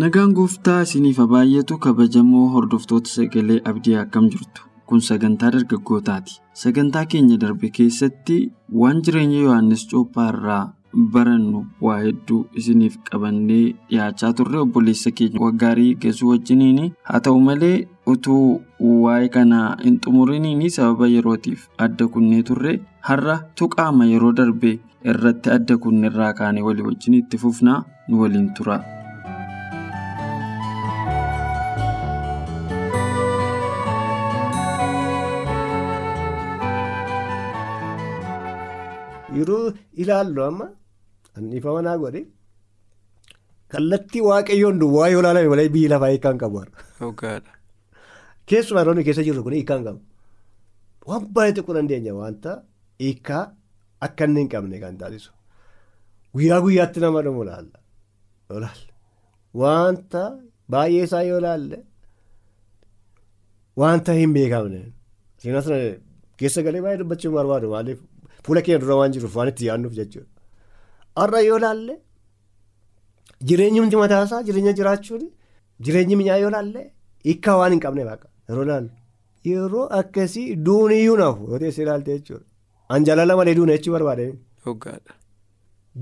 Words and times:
Nagaan 0.00 0.32
gooftaa 0.36 0.80
isiniif 0.86 1.18
baay'atu 1.32 1.78
kabajamoo 1.84 2.46
hordoftoota 2.54 3.10
sagalee 3.12 3.60
abdii 3.70 3.96
akkam 4.02 4.26
jirtu 4.32 4.62
kun 4.88 5.00
sagantaa 5.08 5.50
dargaggootaati. 5.54 6.34
Sagantaa 6.62 7.04
keenya 7.12 7.36
darbe 7.44 7.70
keessatti 7.78 8.36
waan 8.82 9.00
jireenya 9.06 9.40
Yohaannis 9.46 9.86
Cuuphaa 9.90 10.26
irraa 10.32 10.62
barannu 11.14 11.62
waa 11.86 11.98
hedduu 12.04 12.40
isiniif 12.62 12.98
qabannee 13.10 13.62
dhiyaachaa 13.90 14.32
turre 14.40 14.60
obboleessa 14.64 15.10
keenya 15.20 15.42
waggaarii 15.46 15.94
geessuu 16.04 16.30
wajjiniin 16.32 16.80
haa 17.10 17.20
ta'u 17.28 17.40
malee 17.48 17.74
utuu 18.14 18.44
waa'ee 19.04 19.28
kanaa 19.38 19.66
hin 19.84 19.98
xumuriniin 20.04 20.68
sababa 20.78 21.10
yerootiif 21.14 21.66
adda 21.88 22.08
kunnee 22.16 22.42
turre 22.52 22.76
har'a 23.10 23.38
tuqaama 23.62 24.10
yeroo 24.12 24.32
darbe 24.42 24.76
irratti 25.14 25.50
adda 25.58 25.76
kunne 25.86 26.12
irraa 26.12 26.32
kaanee 26.42 26.62
walii 26.70 26.88
wajjin 26.92 27.18
itti 27.22 27.38
fufnaa 27.44 27.82
nu 28.08 28.22
waliin 28.22 28.48
tura. 28.60 28.78
Yeroo 39.38 39.62
ilaallu 40.02 40.40
amma 40.48 40.66
anniifama 41.36 41.80
naa 41.86 41.96
godhe 42.02 42.22
kallattii 43.72 44.22
waaqayyoon 44.30 44.76
duwwaa 44.82 45.08
yoo 45.14 45.20
ilaalame 45.22 45.48
malee 45.54 45.68
biyyi 45.74 45.88
lafaa 45.92 46.10
hiikaan 46.14 46.38
qabu. 46.42 46.58
Keessumaa 48.48 48.82
yeroo 48.84 49.04
keessa 49.08 49.22
jirru 49.28 49.42
kun 49.46 49.54
hiikaan 49.58 49.82
qabu. 49.86 50.00
Waan 51.08 51.24
baay'ee 51.34 51.54
xiqqoo 51.56 51.74
dandeenya 51.78 52.12
wanta 52.20 52.50
hiikaa 53.02 53.42
akka 54.06 54.24
inni 54.28 54.40
hin 54.42 54.48
qabne 54.54 54.76
kan 54.84 54.96
taasisu. 55.02 55.30
Guyyaa 56.34 56.60
guyyaatti 56.64 57.00
nama 57.04 57.22
dhumu 57.26 57.42
ilaalla. 57.44 58.70
Wanta 59.60 60.22
baay'ee 60.72 61.04
isaa 61.08 61.22
yoo 61.30 61.38
ilaalle 61.42 61.78
wanta 63.82 64.12
hin 64.20 64.32
beekamne. 64.36 64.80
Keessa 66.38 66.62
galee 66.66 66.82
baay'ee 66.84 67.00
dubbachuu 67.02 67.32
barbaadu 67.36 67.66
maaliif 67.74 67.98
fuula 68.44 68.60
keenya 68.66 68.80
dura 68.84 68.96
waan 69.00 69.12
jiruuf 69.16 69.34
waan 69.38 69.48
itti 69.52 69.66
yaadnuuf 69.70 69.94
jechuudha. 69.98 70.30
Har'a 71.20 71.40
yoo 71.48 71.58
ilaalle 71.60 71.94
jireenyi 73.48 73.80
mataasaa 74.04 74.42
jireenya 74.46 74.72
jiraachuun 74.78 75.24
jireenyi 75.84 76.16
minyaa 76.20 76.36
yoo 76.42 76.50
ilaalle 76.52 76.82
hiikaa 77.26 77.56
waan 77.60 77.72
hin 77.74 77.80
qabne 77.84 78.04
baqa 78.10 78.28
yeroo 78.48 78.64
ilaallu. 78.68 78.90
Yeroo 79.50 79.86
akkasii 80.00 80.48
duuniyyuu 80.66 81.16
nafu 81.22 81.50
yoo 81.50 81.58
teessee 81.62 81.82
ilaalte 81.86 82.10
jechuudha. 82.18 82.44
Anjaalala 82.94 83.36
malee 83.38 83.54
duuna 83.58 83.72
jechuu 83.76 83.92
barbaade. 83.96 84.26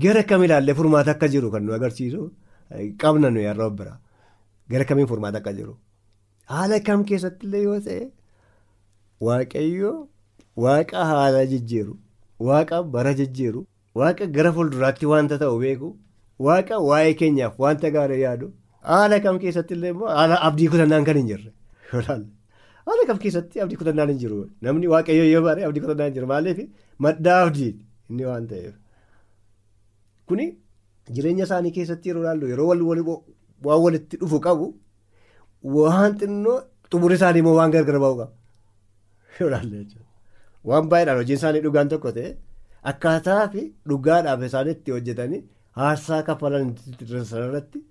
Gara 0.03 0.23
kam 0.29 0.43
ilaallee 0.45 0.73
furmaata 0.79 1.11
akka 1.15 1.27
jiru 1.33 1.51
kan 1.53 1.63
nu 1.65 1.73
agarsiisu 1.77 2.21
qabna 3.01 3.29
nuyi 3.35 3.45
har'a 3.51 3.69
bira. 3.77 3.93
Gara 4.71 4.85
kamiin 4.89 5.07
furmaata 5.11 5.37
akka 5.41 5.53
jiru. 5.59 5.73
Haala 6.51 6.79
kam 6.87 7.03
keessatti 7.09 7.45
illee 7.47 7.63
yoo 7.67 7.79
ta'e 7.87 8.01
waaqayyoo 9.27 9.95
waaqa 10.65 11.05
haala 11.11 11.45
jijjiiru. 11.53 11.93
Waaqa 12.39 12.83
bara 12.93 13.13
jijjiiru 13.19 13.65
waaqa 13.99 14.25
gara 14.37 14.51
fuulduraatti 14.55 15.05
wanta 15.11 15.37
ta'u 15.41 15.59
beeku 15.63 15.89
waaqa 16.47 16.79
waa'ee 16.89 17.13
keenyaaf 17.19 17.55
wanta 17.63 17.89
gaarii 17.95 18.19
yaadu 18.25 18.51
haala 18.89 19.19
kam 19.25 19.39
keessatti 19.43 19.73
illee 19.77 19.89
immoo 19.95 20.07
haala 20.17 20.35
abdii 20.49 20.67
kutannaan 20.73 21.05
kan 21.07 21.17
hin 21.19 21.27
jirre. 21.31 21.51
Haala 22.87 23.03
kam 23.07 23.17
keessatti 23.23 23.61
abdii 23.63 23.77
kutannaan 23.81 24.09
hin 24.13 24.19
jiru? 24.23 24.37
Namni 24.61 24.87
waaqayyo 24.93 25.25
yoo 25.33 25.41
bare 25.47 25.63
abdii 25.69 25.81
kutannaan 25.85 26.09
hin 26.09 26.15
jiru 26.19 26.27
maaliif 26.33 26.59
maddaa 27.05 27.39
abdii 27.47 27.71
inni 28.09 28.25
waan 28.29 28.47
ta'eef. 28.51 28.73
Kuni 30.27 30.45
jireenya 31.15 31.43
isaanii 31.49 31.71
keessatti 31.77 32.09
yeroo 32.09 32.21
ilaallu 32.25 32.47
yeroo 32.53 32.67
waan 32.69 33.81
walitti 33.85 34.17
dhufu 34.21 34.39
qabu 34.45 34.67
waan 35.77 36.17
xinnoo 36.19 36.57
xumura 36.91 37.15
isaanii 37.19 37.39
immoo 37.45 37.55
waan 37.59 37.71
gargar 37.75 37.99
ba'u 38.05 38.15
qaba. 38.19 38.31
Waan 40.65 40.89
baay'eedhaan 40.91 41.17
hojiin 41.21 41.37
isaanii 41.39 41.61
dhugaan 41.65 41.89
tokko 41.93 42.11
ta'e 42.17 42.31
akkaataa 42.91 43.43
fi 43.53 43.61
dhugaadhaaf 43.89 44.43
isaan 44.47 44.67
itti 44.73 44.91
hojjetanii 44.95 45.41
aarsaa 45.89 46.21
kaffalan 46.29 46.73
irratti 47.01 47.83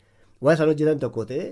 waan 0.42 0.54
isaan 0.56 0.68
hojjetan 0.72 0.98
tokko 1.04 1.24
ta'e 1.30 1.46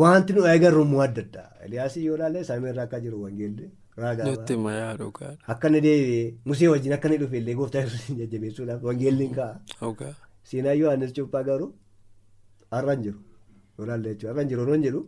wanti 0.00 0.32
nu 0.36 0.44
eegarru 0.52 0.82
immoo 0.86 1.00
adda 1.06 1.22
addaa. 1.26 1.48
Eliyaasii 1.64 2.04
yoo 2.06 2.16
ilaalle 2.16 2.44
samii 2.50 2.70
irraa 2.72 2.84
akka 2.88 3.00
jiru 3.04 3.22
wangeelli 3.24 3.70
raagaa 4.02 4.26
akka 5.54 5.68
inni 5.70 5.80
deebi'ee 5.86 6.28
musee 6.50 6.68
wajjin 6.74 6.92
akka 6.96 7.08
inni 7.08 7.18
dhufe 7.22 7.36
illee 7.40 7.54
gooftaa 7.58 7.82
jajjabeessuudhaaf 8.20 8.82
wangeelli 8.90 9.26
hin 9.26 9.34
ka'a. 9.40 9.56
Seenaa 10.50 10.72
Yohaannis 10.82 11.12
Cuuphaa 11.18 11.42
garuu 11.48 11.70
har'a 12.76 12.92
hin 12.94 13.02
jiru. 13.08 13.18
Yoo 13.78 13.84
ilaalle 13.86 14.08
jechuudha 14.14 14.32
har'a 14.32 14.42
hin 14.44 14.48
jiru 14.54 14.62
yoo 14.68 14.74
hin 14.78 14.82
jiru. 14.88 15.02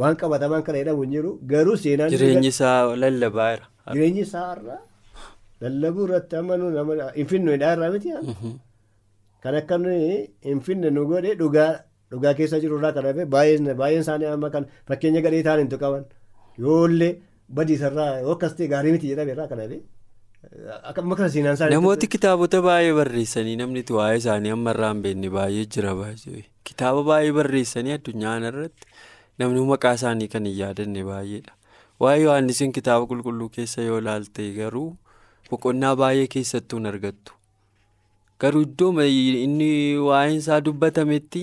Waan 0.00 0.16
qabatamaan 0.22 0.62
kana 0.66 0.78
jedhamu 0.82 1.02
hin 1.06 1.12
jiru 1.16 1.30
garuu 1.52 1.76
seenaan. 1.84 2.10
Jireenyi 2.14 2.48
isaa 2.54 2.96
lallabaa 3.04 3.50
jira. 3.54 3.66
Jireenyi 3.94 4.22
isaa 4.26 4.46
irraa 4.56 4.80
lallabuu 5.64 6.04
irratti 6.08 6.36
amanuu 6.40 6.70
nama 6.78 7.10
hin 7.18 7.26
finnu 7.32 7.52
irraa 7.58 7.90
miti. 7.94 8.10
Kan 9.42 9.54
akka 9.60 9.78
hin 10.48 10.60
finne 10.68 10.90
nu 10.96 11.06
godhe 11.12 11.34
dhugaa 11.42 12.34
keessa 12.40 12.60
jiru 12.64 12.78
irraa 12.80 12.92
kan 12.98 13.04
hafe 13.10 13.24
baay'een 13.36 14.00
isaanii 14.04 14.26
amma 14.34 14.50
kan 14.56 14.66
fakkeenya 14.88 15.20
gadhee 15.26 15.42
ta'an 15.48 15.58
hin 15.64 15.68
tuqaban 15.74 16.04
yoollee 16.66 17.12
badiisarraa 17.60 18.10
yoo 18.26 18.32
akkas 18.36 18.56
ta'e 18.58 18.68
gaarii 18.74 18.92
miti 18.96 19.08
jedhame 19.14 19.32
irraa 19.36 19.48
kan 19.52 19.60
hafe. 19.64 19.80
Namooti 21.70 22.06
kitaabota 22.14 22.60
baay'ee 22.66 22.94
barreessanii 22.98 23.56
namni 23.60 23.82
waa'ee 23.98 24.18
isaanii 24.22 24.52
amma 24.56 24.72
irraa 24.76 24.92
hin 24.94 25.02
beekne 25.06 25.30
baay'ee 25.36 25.64
jira 25.76 25.92
baay'ee 25.98 26.44
kitaaba 26.70 27.02
baay'ee 27.10 27.32
barreessanii 27.38 27.92
addunyaa 27.98 28.36
irratti 28.50 28.86
namni 29.42 29.64
maqaa 29.72 29.94
isaanii 29.98 30.28
kan 30.34 30.46
hin 30.50 30.56
yaadanne 30.60 31.04
baay'eedha. 31.10 31.52
Waa'ee 32.00 32.22
Yohaannisiin 32.24 32.72
kitaaba 32.78 33.06
qulqulluu 33.12 33.48
keessa 33.56 33.82
yoo 33.88 33.98
ilaalte 34.02 34.46
garuu 34.58 34.88
boqonnaa 35.50 35.94
baay'ee 36.02 36.26
keessattuu 36.34 36.78
hin 36.80 36.86
argattu. 36.92 37.32
Garuu 38.40 38.62
iddoo 38.66 38.92
inni 39.08 39.70
waa'een 40.08 40.36
isaa 40.42 40.60
dubbatametti 40.68 41.42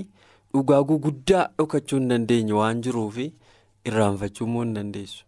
dhugaa 0.53 0.81
guguddaa 0.91 1.43
dhokachuu 1.57 1.99
hin 1.99 2.09
dandeenye 2.13 2.53
waan 2.59 2.81
jiruuf 2.87 3.17
irraanfachuu 3.25 4.47
immoo 4.47 4.63
hin 4.63 4.73
dandeessu. 4.79 5.23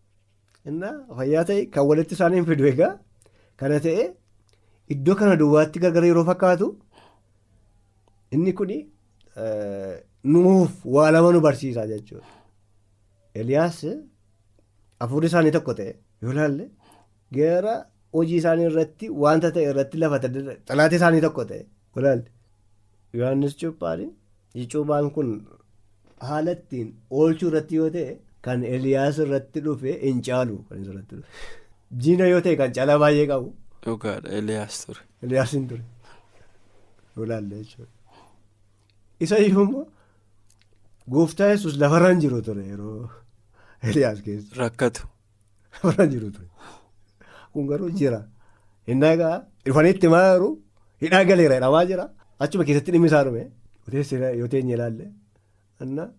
Innaa 0.70 0.96
fayyaa 1.18 1.44
ta'e 1.52 1.66
kan 1.76 1.86
walitti 1.92 2.14
isaanii 2.18 2.40
hin 2.42 2.46
fidu 2.50 2.68
egaa 2.72 2.92
kana 3.64 3.80
ta'e 3.86 4.08
iddoo 4.96 5.16
kana 5.22 5.36
duwwaatti 5.44 5.80
gargar 5.86 6.04
yeroo 6.10 6.26
fakkaatu 6.32 6.72
inni 8.38 8.54
kun 8.62 8.74
nuuf 10.34 10.72
waa 10.98 11.12
lama 11.12 11.32
nu 11.38 11.42
barsiisa 11.48 11.88
jechuudha. 11.94 12.26
Eliyaas. 13.36 13.80
Afuurri 15.04 15.28
isaanii 15.32 15.52
tokko 15.56 15.74
ta'e 15.80 15.92
yoo 16.24 16.32
ilaalle 16.34 16.66
gara 17.38 17.74
hojii 18.14 18.40
isaanii 18.42 18.66
irratti 18.72 19.10
wanta 19.24 19.52
ta'e 19.58 19.70
irratti 19.74 19.98
lafa 20.04 20.20
xalaatee 20.24 21.00
isaanii 21.02 21.22
tokko 21.26 21.46
ta'e 21.52 21.60
yoo 21.62 22.02
ilaalle 22.02 22.26
Yohaannis 23.20 23.56
Cuuphaan 23.62 24.10
cuuphaan 24.72 25.08
kun 25.16 25.30
haala 26.30 26.52
ittiin 26.58 26.90
oolchuu 27.20 27.50
irratti 27.52 27.76
yoo 27.82 27.90
ta'e 27.96 28.18
kan 28.48 28.64
Eliyaas 28.64 29.20
irratti 29.26 29.64
dhufe 29.66 29.96
hin 30.02 30.22
caalu. 30.28 30.58
Jiina 32.04 32.28
yoo 32.34 32.42
ta'e 32.42 32.56
kan 32.64 32.74
caalaa 32.80 33.00
baay'ee 33.06 33.28
qabu. 33.32 33.54
Dhugaadha 33.86 34.30
Eliyaas 34.42 34.82
ture. 34.86 35.02
Eliyaas 35.24 35.54
hin 35.58 35.68
ture 35.70 35.84
yoo 37.16 37.26
ilaalle 37.30 37.56
jechuudha. 37.64 37.92
Isa 39.20 39.38
immoo 39.48 39.86
gooftaa 41.14 41.50
yesus 41.54 41.78
lafarra 41.84 42.10
hin 42.14 42.20
jiru 42.26 42.42
ture 42.48 42.64
yeroo. 42.72 43.10
Eliyaas 43.84 44.22
keessa. 44.26 44.56
Rakkatu. 44.62 45.08
Lafarra 45.74 46.08
jiru 46.14 46.32
ture. 46.32 46.48
Kun 47.54 47.68
garuu 47.72 47.90
jira. 48.02 48.22
Innaa 48.88 49.12
egaa 49.18 49.36
dhufanii 49.66 49.92
itti 49.96 50.08
maaru 50.16 50.50
hidhaa 51.06 51.24
galeera 51.32 51.56
jedhamaa 51.60 51.86
jira. 51.92 52.10
Achuma 52.40 52.64
keessatti 52.70 52.92
dhimmi 52.96 53.08
isaa 53.12 53.24
dhume. 53.30 53.48
Yoo 54.40 54.48
teenye 54.54 54.74
ilaalle. 54.78 55.12
Innaa 55.86 56.10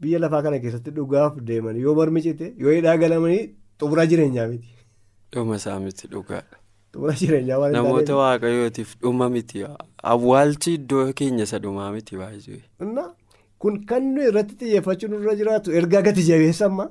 biyya 0.00 0.18
lafaa 0.24 0.42
kana 0.42 0.58
keessatti 0.64 0.90
dhugaaf 0.98 1.36
deeman 1.50 1.76
yoo 1.84 1.94
mormi 1.98 2.22
cite 2.26 2.52
yoo 2.64 2.72
hidhaa 2.76 2.96
galamanii 3.02 3.42
xumura 3.80 4.06
jireenyaa 4.12 4.46
miti. 4.52 4.68
Dhuma 5.32 5.56
isaa 5.62 5.78
miti 5.86 6.08
dhugaadha. 6.14 6.56
xumura 6.94 7.14
jireenyaa 7.20 7.58
waan 7.60 7.70
hin 7.74 7.76
Namoota 7.82 8.06
taaneef. 8.06 8.20
waaqayyootiif 8.22 8.90
dhuma 9.04 9.28
miti. 9.36 9.64
Awwaalchi 10.12 10.74
iddoo 10.78 11.04
keenya 11.20 11.44
isa 11.48 11.58
dhumaa 11.64 11.92
miti 11.96 12.16
baay'ee. 12.20 12.62
Kun 13.64 13.78
kan 13.88 14.02
nuyi 14.14 14.28
irratti 14.30 14.54
xiyyeeffachuu 14.60 15.08
nurra 15.12 15.34
jiraatu 15.40 15.72
ergaa 15.80 16.02
gati 16.06 16.22
jabeessamma 16.28 16.84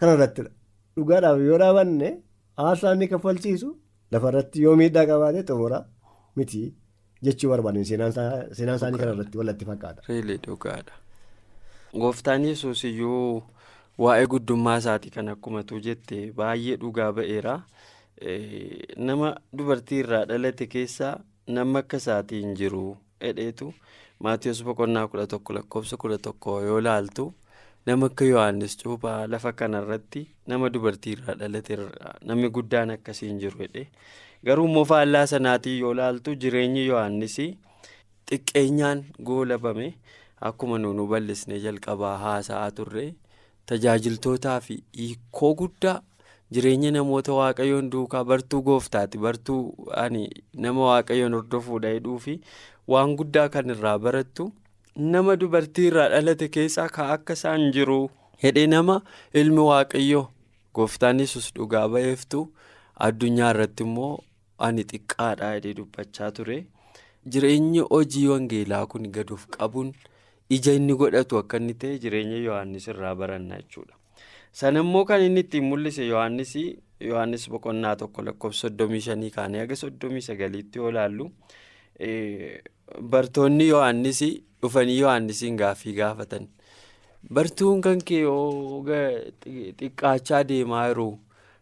kana 0.00 0.12
irrattidha. 0.16 0.50
Dhugaadhaaf 0.96 1.40
yoo 1.48 1.58
dhaabanne 1.62 2.08
aarsaa 2.64 2.92
inni 2.96 3.08
kaffalchiisu 3.12 3.68
lafarratti 4.12 4.62
yoo 4.66 4.76
miidhaa 4.80 5.06
qabaate 5.10 5.42
xumura 5.48 5.80
miti 6.36 6.60
jechuu 7.28 7.50
barbaadan 7.52 7.84
seenaan 7.90 8.12
isaa- 8.14 8.46
seenaan 8.56 8.76
isaanii 8.80 8.98
kana 9.02 9.12
irratti 9.16 9.38
walitti 9.40 9.64
fakkaata. 9.70 10.02
Reelee 10.08 10.38
dhugaadha. 10.46 10.94
Gooftaan 12.00 12.44
yesuus 12.50 12.84
iyyuu 12.84 13.42
waa'ee 14.04 14.26
guddummaa 14.32 14.76
isaatii 14.82 15.10
kan 15.16 15.28
akkumatu 15.34 15.80
jette 15.88 16.18
baay'ee 16.38 16.76
dhugaa 16.82 17.10
ba'eera. 17.18 17.54
Nama 19.08 19.34
dubartii 19.58 19.98
irraa 20.04 20.24
dhalate 20.30 20.66
keessaa 20.74 21.14
nama 21.56 21.78
akka 21.82 21.96
isaatii 22.02 22.40
hin 22.44 22.54
jiru 22.60 22.84
jedheetu 23.24 23.72
Maatiyus 24.24 24.62
boqonnaa 24.64 25.06
kudha 25.12 25.26
tokko 25.32 25.52
lakkoofsa 25.56 25.96
kudha 26.02 26.18
tokko 26.18 26.60
yoo 26.66 26.80
laaltu 26.80 27.26
nama 27.86 28.06
akka 28.10 28.24
Yohaannis 28.24 28.76
cuuphaa 28.82 29.26
lafa 29.32 29.52
kanarratti 29.52 30.22
nama 30.52 30.70
dubartii 30.76 31.12
irraa 31.16 31.34
dhalate 31.42 31.72
irraa 31.76 32.14
namni 32.30 32.48
guddaan 32.58 32.90
akkasii 32.96 33.28
hin 33.28 33.38
jiru 33.42 33.60
jedhe. 33.64 33.84
Garuu 34.46 34.66
immoo 34.70 34.84
faallaa 34.92 35.26
sanaatii 35.34 35.78
yoo 35.80 35.92
laaltu 36.00 36.34
jireenyi 36.44 36.86
Yohaannis 36.86 37.36
xiqqeenyaan 38.30 39.04
goolabame 39.30 39.92
akkuma 40.50 40.78
nuunu 40.78 41.06
bal'isnee 41.12 41.60
jalqabaa 41.66 42.16
haasa'aa 42.24 42.70
turre 42.80 43.06
tajaajiltootaa 43.70 44.60
fi 44.66 44.78
hiikoo 44.98 45.52
guddaa 45.60 45.96
jireenya 46.56 46.90
namoota 46.96 47.32
waaqayyoon 47.38 47.90
duukaa 47.92 48.24
bartuu 48.24 48.62
gooftaati 48.68 49.18
bartuu 49.26 49.60
ani 50.04 50.24
nama 50.66 50.84
waaqayyoon 50.90 51.34
hordofuudha 51.38 51.92
jedhuu 51.96 52.18
fi 52.26 52.34
waan 52.94 53.16
guddaa 53.18 53.48
kan 53.54 53.70
irraa 53.74 53.98
barattu 54.06 54.46
nama 55.14 55.36
dubartii 55.40 55.86
irraa 55.90 56.08
dhalate 56.14 56.48
keessaa 56.56 56.88
ka 56.96 57.08
akka 57.16 57.32
isaan 57.40 57.66
jiru 57.76 57.98
hedhee 58.44 58.66
nama 58.74 58.96
ilmi 59.42 59.62
waaqayyoo 59.70 60.24
gooftaan 60.78 61.20
yesus 61.24 61.50
dhugaa 61.58 61.84
ba'eeftu 61.94 62.40
addunyaa 63.08 63.50
irratti 63.56 63.84
immoo 63.88 64.12
ani 64.68 64.84
xiqqaadha 64.90 65.52
jedhee 65.56 65.74
dubbachaa 65.80 66.30
ture. 66.38 66.58
Jireenyi 67.32 67.80
hojii 67.90 68.26
wangeelaa 68.32 68.86
kun 68.92 69.08
gad 69.14 69.30
of 69.36 69.46
qabuun 69.56 69.88
ija 70.56 70.72
inni 70.78 70.94
godhatu 71.00 71.38
akka 71.42 71.56
inni 71.62 71.74
ta'e 71.84 71.98
jireenya 72.04 72.36
Yohaannis 72.46 72.86
irraa 72.92 73.14
baranna 73.22 73.58
jechuudha. 73.62 73.94
Sana 74.52 74.80
immoo 74.84 75.04
kan 75.04 75.22
inni 75.28 75.40
ittiin 75.44 75.64
mul'ise 75.70 76.06
Yohaannis 76.06 76.52
Yohaannis 77.08 77.48
boqonnaa 77.54 77.96
tokko 78.02 78.22
lakkoofsa 78.28 78.68
soddomii 78.68 79.00
shanii 79.08 79.30
kaanee 79.38 79.60
haga 79.64 79.76
soddomii 79.82 80.22
sagaliitti 80.28 80.78
yoo 80.78 80.90
laallu 80.98 81.26
bartoonni 83.12 83.68
Yohaannis 83.68 84.20
dhufanii 84.62 84.98
Yohaannisiin 85.00 85.56
gaaffii 85.56 85.94
gaafatan. 85.94 86.48
Bartuun 87.32 87.80
kan 87.82 87.98
kee 88.08 88.20
yoo 88.20 88.82
xiqqaachaa 88.86 90.42
deemaa 90.48 90.88
jiru 90.88 91.08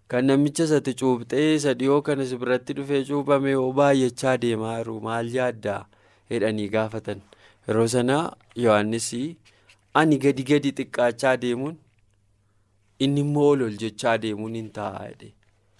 kan 0.08 0.26
namicha 0.26 0.66
sati 0.72 0.94
cuuphtee 0.94 1.54
isa 1.54 1.74
dhiyoo 1.74 2.02
kanas 2.02 2.34
biratti 2.42 2.74
dhufee 2.80 3.04
cuuphame 3.10 3.50
yoo 3.50 3.70
baay'achaa 3.78 4.34
deemaa 4.42 4.74
jiru 4.80 4.98
maal 5.06 5.30
yaaddaa 5.36 5.86
jedhanii 6.30 6.68
gaafatan. 6.76 7.22
Yeroo 7.68 7.86
sana 7.88 8.18
Yohaannis 8.66 9.08
ani 9.94 10.18
gadi 10.26 10.42
gadi 10.52 10.72
xiqqaachaa 10.80 11.36
deemuun 11.46 11.76
inni 13.06 13.20
immoo 13.26 13.48
ol 13.54 13.62
ol 13.70 13.76
jechaa 13.86 14.18
deemuun 14.26 14.54
hin 14.60 14.68
ta'a 14.78 15.08
jedhe. 15.08 15.32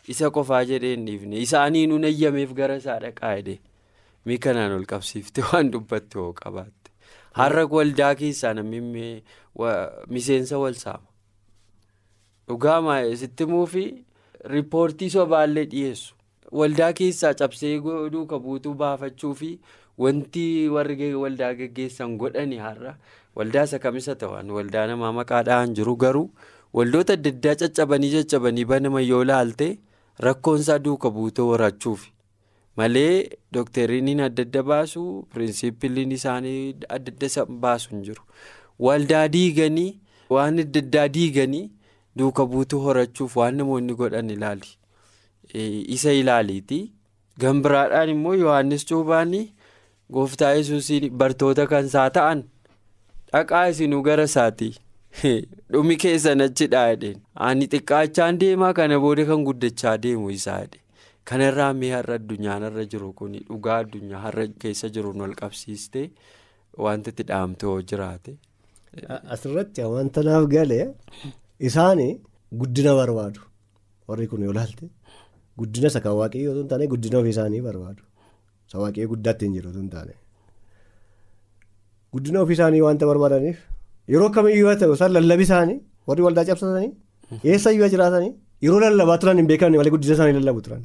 Isa 0.08 0.30
qofaa 0.30 0.64
jedhee 0.70 0.94
hin 0.96 1.06
dhiifne 1.10 1.38
isaanii 1.44 1.86
nun 1.92 2.04
ayyameef 2.10 2.52
gara 2.62 2.76
isaa 2.82 2.98
dhaqaa 3.04 3.36
jedhe. 3.36 3.58
Mii 4.24 4.38
kanaan 4.38 4.72
ol 4.78 4.86
qabsiifte 4.92 5.42
waan 5.50 5.70
dubbatte 5.72 6.18
hoo 6.18 6.32
qabaatte. 6.32 6.90
Har'a 7.38 7.66
waldaa 7.76 8.14
keessaa 8.14 8.54
namni 8.54 9.22
miseensa 10.08 10.58
wal 10.58 10.74
saama. 10.84 11.08
Dhugaa 12.48 12.80
maayee 12.86 13.16
sitti 13.16 13.46
muufi 13.46 13.84
riippoortii 14.52 15.10
sobaallee 15.10 15.64
dhiyeessu. 15.72 16.14
Waldaa 16.52 16.92
keessaa 16.92 17.34
cabsee 17.34 17.74
duuka 18.12 18.38
buutuu 18.38 18.74
baafachuu 18.74 19.34
fi 19.34 19.50
wanti 19.98 20.68
warri 20.68 21.14
waldaa 21.14 21.52
geggeessan 21.60 22.16
godhani 22.18 22.58
har'a 22.58 22.96
waldaa 23.36 23.64
isa 23.70 23.78
kamisa 23.78 24.14
ta'an 24.22 24.50
waldaa 24.50 24.86
namaa 24.86 25.12
maqaadhaan 25.18 25.74
jiru 25.74 25.96
garuu 25.96 26.26
waldoota 26.72 27.16
adda 27.18 27.30
addaa 27.34 27.54
caccabanii 27.62 28.12
caccabanii 28.16 28.64
banaman 28.72 29.06
yoo 29.08 29.24
laalte 29.24 29.68
rakkoonsaa 30.26 30.78
duuka 30.78 31.10
buutoo 31.10 31.46
horachuufi. 31.52 32.13
Malee 32.76 33.28
dookteriiniin 33.54 34.20
adda 34.26 34.42
adda 34.48 34.62
baasu 34.70 35.02
pirinsipiliin 35.34 36.12
isaanii 36.18 36.74
adda 36.88 37.12
adda 37.12 37.44
baasu 37.66 37.90
hin 37.90 38.02
jiru. 38.08 38.22
Waldaa 38.78 39.28
diiganii 39.36 39.90
waan 40.36 40.58
adda 40.64 40.80
addaa 40.86 41.08
diiganii 41.18 41.64
duuka 42.18 42.46
buutuu 42.46 42.80
horachuuf 42.86 43.36
waan 43.42 43.56
namoonni 43.62 43.94
godhan 44.00 44.30
ilaali. 44.30 44.68
Eh, 45.54 45.84
isa 45.98 46.12
ilaaliiti. 46.12 46.80
Gambiraadhaan 47.40 48.08
immoo 48.10 48.34
yohaannis 48.40 48.86
cuuphaanii 48.86 49.44
gooftaa 50.12 50.52
yesuusiin 50.54 51.10
bartoota 51.22 51.66
kan 51.66 51.86
isaa 51.86 52.10
ta'an 52.16 52.42
dhaqaa 53.32 53.62
isinuu 53.72 54.02
gara 54.08 54.26
isaatii 54.30 54.74
dhumi 55.72 55.96
keessan 56.04 56.40
achidha 56.46 56.82
jedheen 56.90 57.16
ani 57.48 57.66
xiqqaachaan 57.72 58.38
deemaa 58.42 58.72
kana 58.78 58.98
booda 59.04 59.24
kan 59.30 59.42
guddachaa 59.48 59.96
deemu 60.04 60.30
isaa 60.36 60.60
jedhe 60.60 60.80
kanarraa 61.30 61.72
mee 61.80 61.92
har'a 61.96 62.14
addunyaan 62.20 62.62
irra 62.68 62.84
jiru 62.92 63.08
kun 63.18 63.32
dhugaa 63.48 63.76
addunyaa 63.84 64.20
har'a 64.26 64.44
keessa 64.64 64.88
jiruun 64.96 65.20
wal 65.24 65.34
qabsiistee 65.42 66.06
wanti 66.86 67.10
itti 67.14 67.22
dhaamte 67.30 67.64
yoo 67.68 67.80
jiraate. 67.90 68.32
Asirratti 69.34 69.82
wanta 69.94 70.20
naaf 70.28 70.44
galee 70.54 70.84
isaan 71.68 72.00
guddina 72.60 72.92
barbaadu. 73.00 73.40
Warri 74.08 74.26
kun 74.32 74.42
yoo 74.46 74.52
ilaalte 74.54 74.84
guddina 75.60 75.86
isa 75.92 76.00
kan 76.04 76.14
waaqayyoo 76.20 76.52
osoo 76.52 76.62
hin 76.64 76.68
taane 76.72 76.86
guddina 76.92 77.16
ofii 77.22 77.34
isaanii 77.36 77.62
barbaadu. 77.68 78.02
Isa 78.68 78.76
waaqayyoo 78.84 79.10
guddaatti 79.14 79.44
hin 79.46 79.54
jiru 79.56 79.68
osoo 79.72 79.80
hin 79.84 79.90
taane. 79.96 80.14
Guddina 82.14 82.40
ofii 82.44 82.56
isaanii 82.58 82.80
wanta 82.88 83.06
barbaadaniif 83.10 83.58
yeroo 84.14 84.30
kamiyyuu 84.36 84.68
haa 84.70 84.76
ta'u 84.82 84.94
isaan 84.98 85.12
lallabi 85.16 85.42
isaanii 85.48 85.78
warri 86.08 86.22
waldaa 86.26 86.44
cabsatanii 86.50 86.90
eessa 87.52 87.70
iyyuu 87.74 87.88
jiraatanii 87.94 88.32
yeroo 88.66 88.80
lallabaa 88.84 89.18
turan 89.22 89.36
hin 89.40 89.46
beekamne 89.50 89.78
malee 89.80 89.92
guddina 89.94 90.14
isaanii 90.18 90.36
lallabu 90.38 90.60
turan 90.66 90.82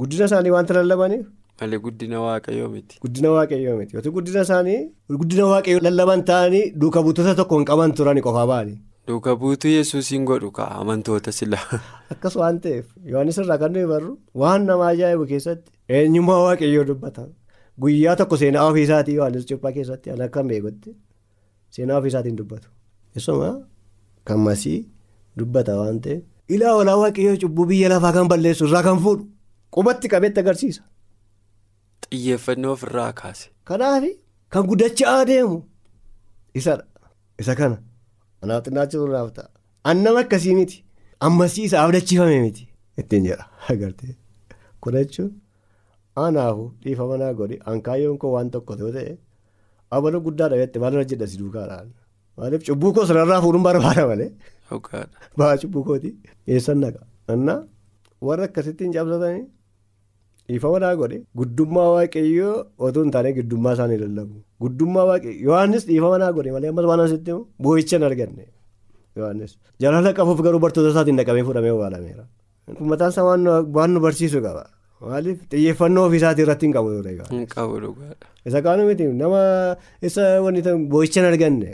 guddina 0.00 0.24
isaanii 0.30 0.54
wanta 0.56 0.74
lallabaniif 0.78 1.26
malee 1.60 1.78
guddina 1.86 2.18
waaqayyoo 2.24 2.68
miti. 2.74 2.98
guddina 3.04 3.30
waaqayyoo 3.36 3.76
miti 3.78 3.96
yoo 3.96 4.12
guddina 4.16 4.42
isaanii 4.46 4.80
guddina 5.20 5.46
waaqayyoo 5.52 5.82
lallaban 5.86 6.22
ta'anii 6.28 6.66
duuka 6.82 7.02
buutota 7.06 7.34
tokko 7.40 7.58
hin 7.58 7.66
qaban 7.70 7.94
turan 8.00 8.20
qofaa 8.26 8.46
ba'anii. 8.50 8.78
Duuka 9.08 9.34
buutuu 9.40 9.70
yesuusiin 9.72 10.24
godhu 10.28 10.50
kaa 10.58 10.68
amantoota 10.80 11.32
silaa. 11.32 11.80
Akkas 12.12 12.36
waan 12.40 12.60
ta'eef 12.64 12.86
Yohaannis 13.12 13.38
irraa 13.42 13.58
kan 13.62 13.72
nuyi 13.76 13.86
barru 13.92 14.12
waan 14.42 14.66
nama 14.70 14.88
ajaa'ibu 14.92 15.26
keessatti 15.30 15.72
eenyummaa 16.00 16.38
waaqayyoo 16.46 16.84
dubbata. 16.90 17.24
Guyyaa 17.80 18.16
tokko 18.20 18.36
seenaa 18.42 18.66
ofii 18.70 18.84
isaatii 18.88 19.16
Yohaannis 19.18 19.46
Cuuphaa 19.50 19.72
keessatti 19.78 20.10
an 20.14 20.22
akka 20.26 20.44
beekutti 20.52 20.94
seenaa 21.78 21.98
ofii 22.02 22.12
isaatiin 22.14 22.38
dubbatu. 22.42 22.68
Isuma 23.22 23.50
kan 24.30 24.38
masii 24.46 24.78
dubbata 25.42 25.76
waan 25.80 26.00
ta'eef 26.06 26.22
ilaa 26.58 26.76
olaa 26.82 26.96
waaqayyoo 27.02 27.36
cubbuu 27.46 27.66
biyya 27.72 27.88
lafaa 27.94 28.12
kan 28.18 28.28
balleessu 28.34 28.68
irraa 28.70 28.84
kan 28.90 29.02
fuudhu 29.06 29.26
qubatti 29.74 30.08
qabeetti 30.12 30.40
agarsiisa. 30.44 30.82
Xiyyeeffannoo 32.10 32.72
ofirraa 32.76 33.12
kaase. 33.20 33.50
Kanaaf 33.68 34.04
kan 34.52 34.64
guddachaa 34.70 35.24
deemu 35.30 35.58
isadha. 36.54 36.84
Isa 37.40 37.54
kana 37.60 37.76
anaaf 38.42 38.64
xinnaachuu 38.66 39.06
naaf 39.14 39.30
ta'a. 39.36 39.48
Annama 39.90 40.20
akkasii 40.24 40.54
miti. 40.60 40.84
Ammasii 41.26 41.64
isa 41.68 41.82
abdachiifame 41.84 42.40
miti. 42.46 42.64
Ittiin 43.00 43.24
jedha 43.28 43.44
agartee. 43.72 44.14
Kun 44.80 44.94
jechuun 44.98 45.30
anaafu 46.24 46.64
dhiifama 46.82 47.16
naa 47.22 47.32
godhi 47.40 47.58
hankaayyoon 47.66 48.18
koo 48.22 48.32
waan 48.34 48.50
tokko 48.54 48.76
yoo 48.80 48.92
ta'e 48.96 49.12
abaluu 49.96 50.20
guddaa 50.26 50.48
dhabeetti 50.52 50.78
maal 50.82 50.94
hojjedha 51.00 51.26
si 51.26 51.38
duukaadhaan. 51.42 51.88
Maaliif 52.36 52.62
cubbuu 52.68 52.92
koo 52.96 53.06
sanarraa 53.10 53.40
fuudhuun 53.44 53.62
barbaada 53.68 54.06
malee. 54.10 54.30
Ba'aa 55.38 55.56
cubbuu 55.62 55.84
kooti 55.88 56.10
eessan 56.46 56.78
naqa. 56.84 57.00
Annaa 57.32 57.60
warra 58.26 58.44
akkasittiin 58.48 58.92
cabsatanii 58.96 59.44
dhiifama 60.48 60.78
naa 60.84 60.94
godhe 61.00 61.18
guddummaa 61.40 61.88
waaqayyoo 61.96 62.54
otoo 62.86 63.02
hin 63.04 63.12
taane 63.16 63.30
guddummaa 63.38 63.74
isaanii 63.76 63.98
lallabu. 64.04 64.36
Guddummaa 64.64 65.04
waaqayyoo 65.10 65.44
Yohaannis 65.48 65.84
dhiifama 65.90 66.18
naa 66.22 66.32
godhe 66.38 66.54
malee 66.56 66.70
ammas 66.72 66.86
waan 66.90 67.04
asitti 67.06 67.36
boo'icha 67.66 67.94
hin 67.98 68.06
arganne. 68.10 68.44
Yohaannis 69.18 69.52
jaalala 69.84 70.14
qabuuf 70.18 70.40
garuu 70.46 70.62
bartoota 70.64 70.94
isaatiin 70.94 71.18
naqamee 71.20 71.44
fudhamee 71.50 71.74
waalameera. 71.82 72.24
Mataan 72.92 73.14
isaa 73.14 73.26
waan 73.78 73.90
nu 73.94 74.00
barsiisu 74.06 74.40
qaba. 74.46 74.64
Maaliif 75.10 75.38
xiyyeeffannoo 75.52 76.06
ofii 76.08 76.20
isaatii 76.22 76.44
irratti 76.46 76.66
hin 76.66 76.74
qabu 76.76 76.94
ture. 76.96 77.12
Hin 77.34 77.44
qabu 77.54 77.74
dhugaadha. 77.84 78.32
Isa 78.48 78.62
kaanu 78.66 78.88
miti 78.88 79.04
nama 79.22 79.42
isa 80.10 80.24
wanti 80.46 80.60
boo'icha 80.94 81.20
hin 81.20 81.28
arganne 81.32 81.70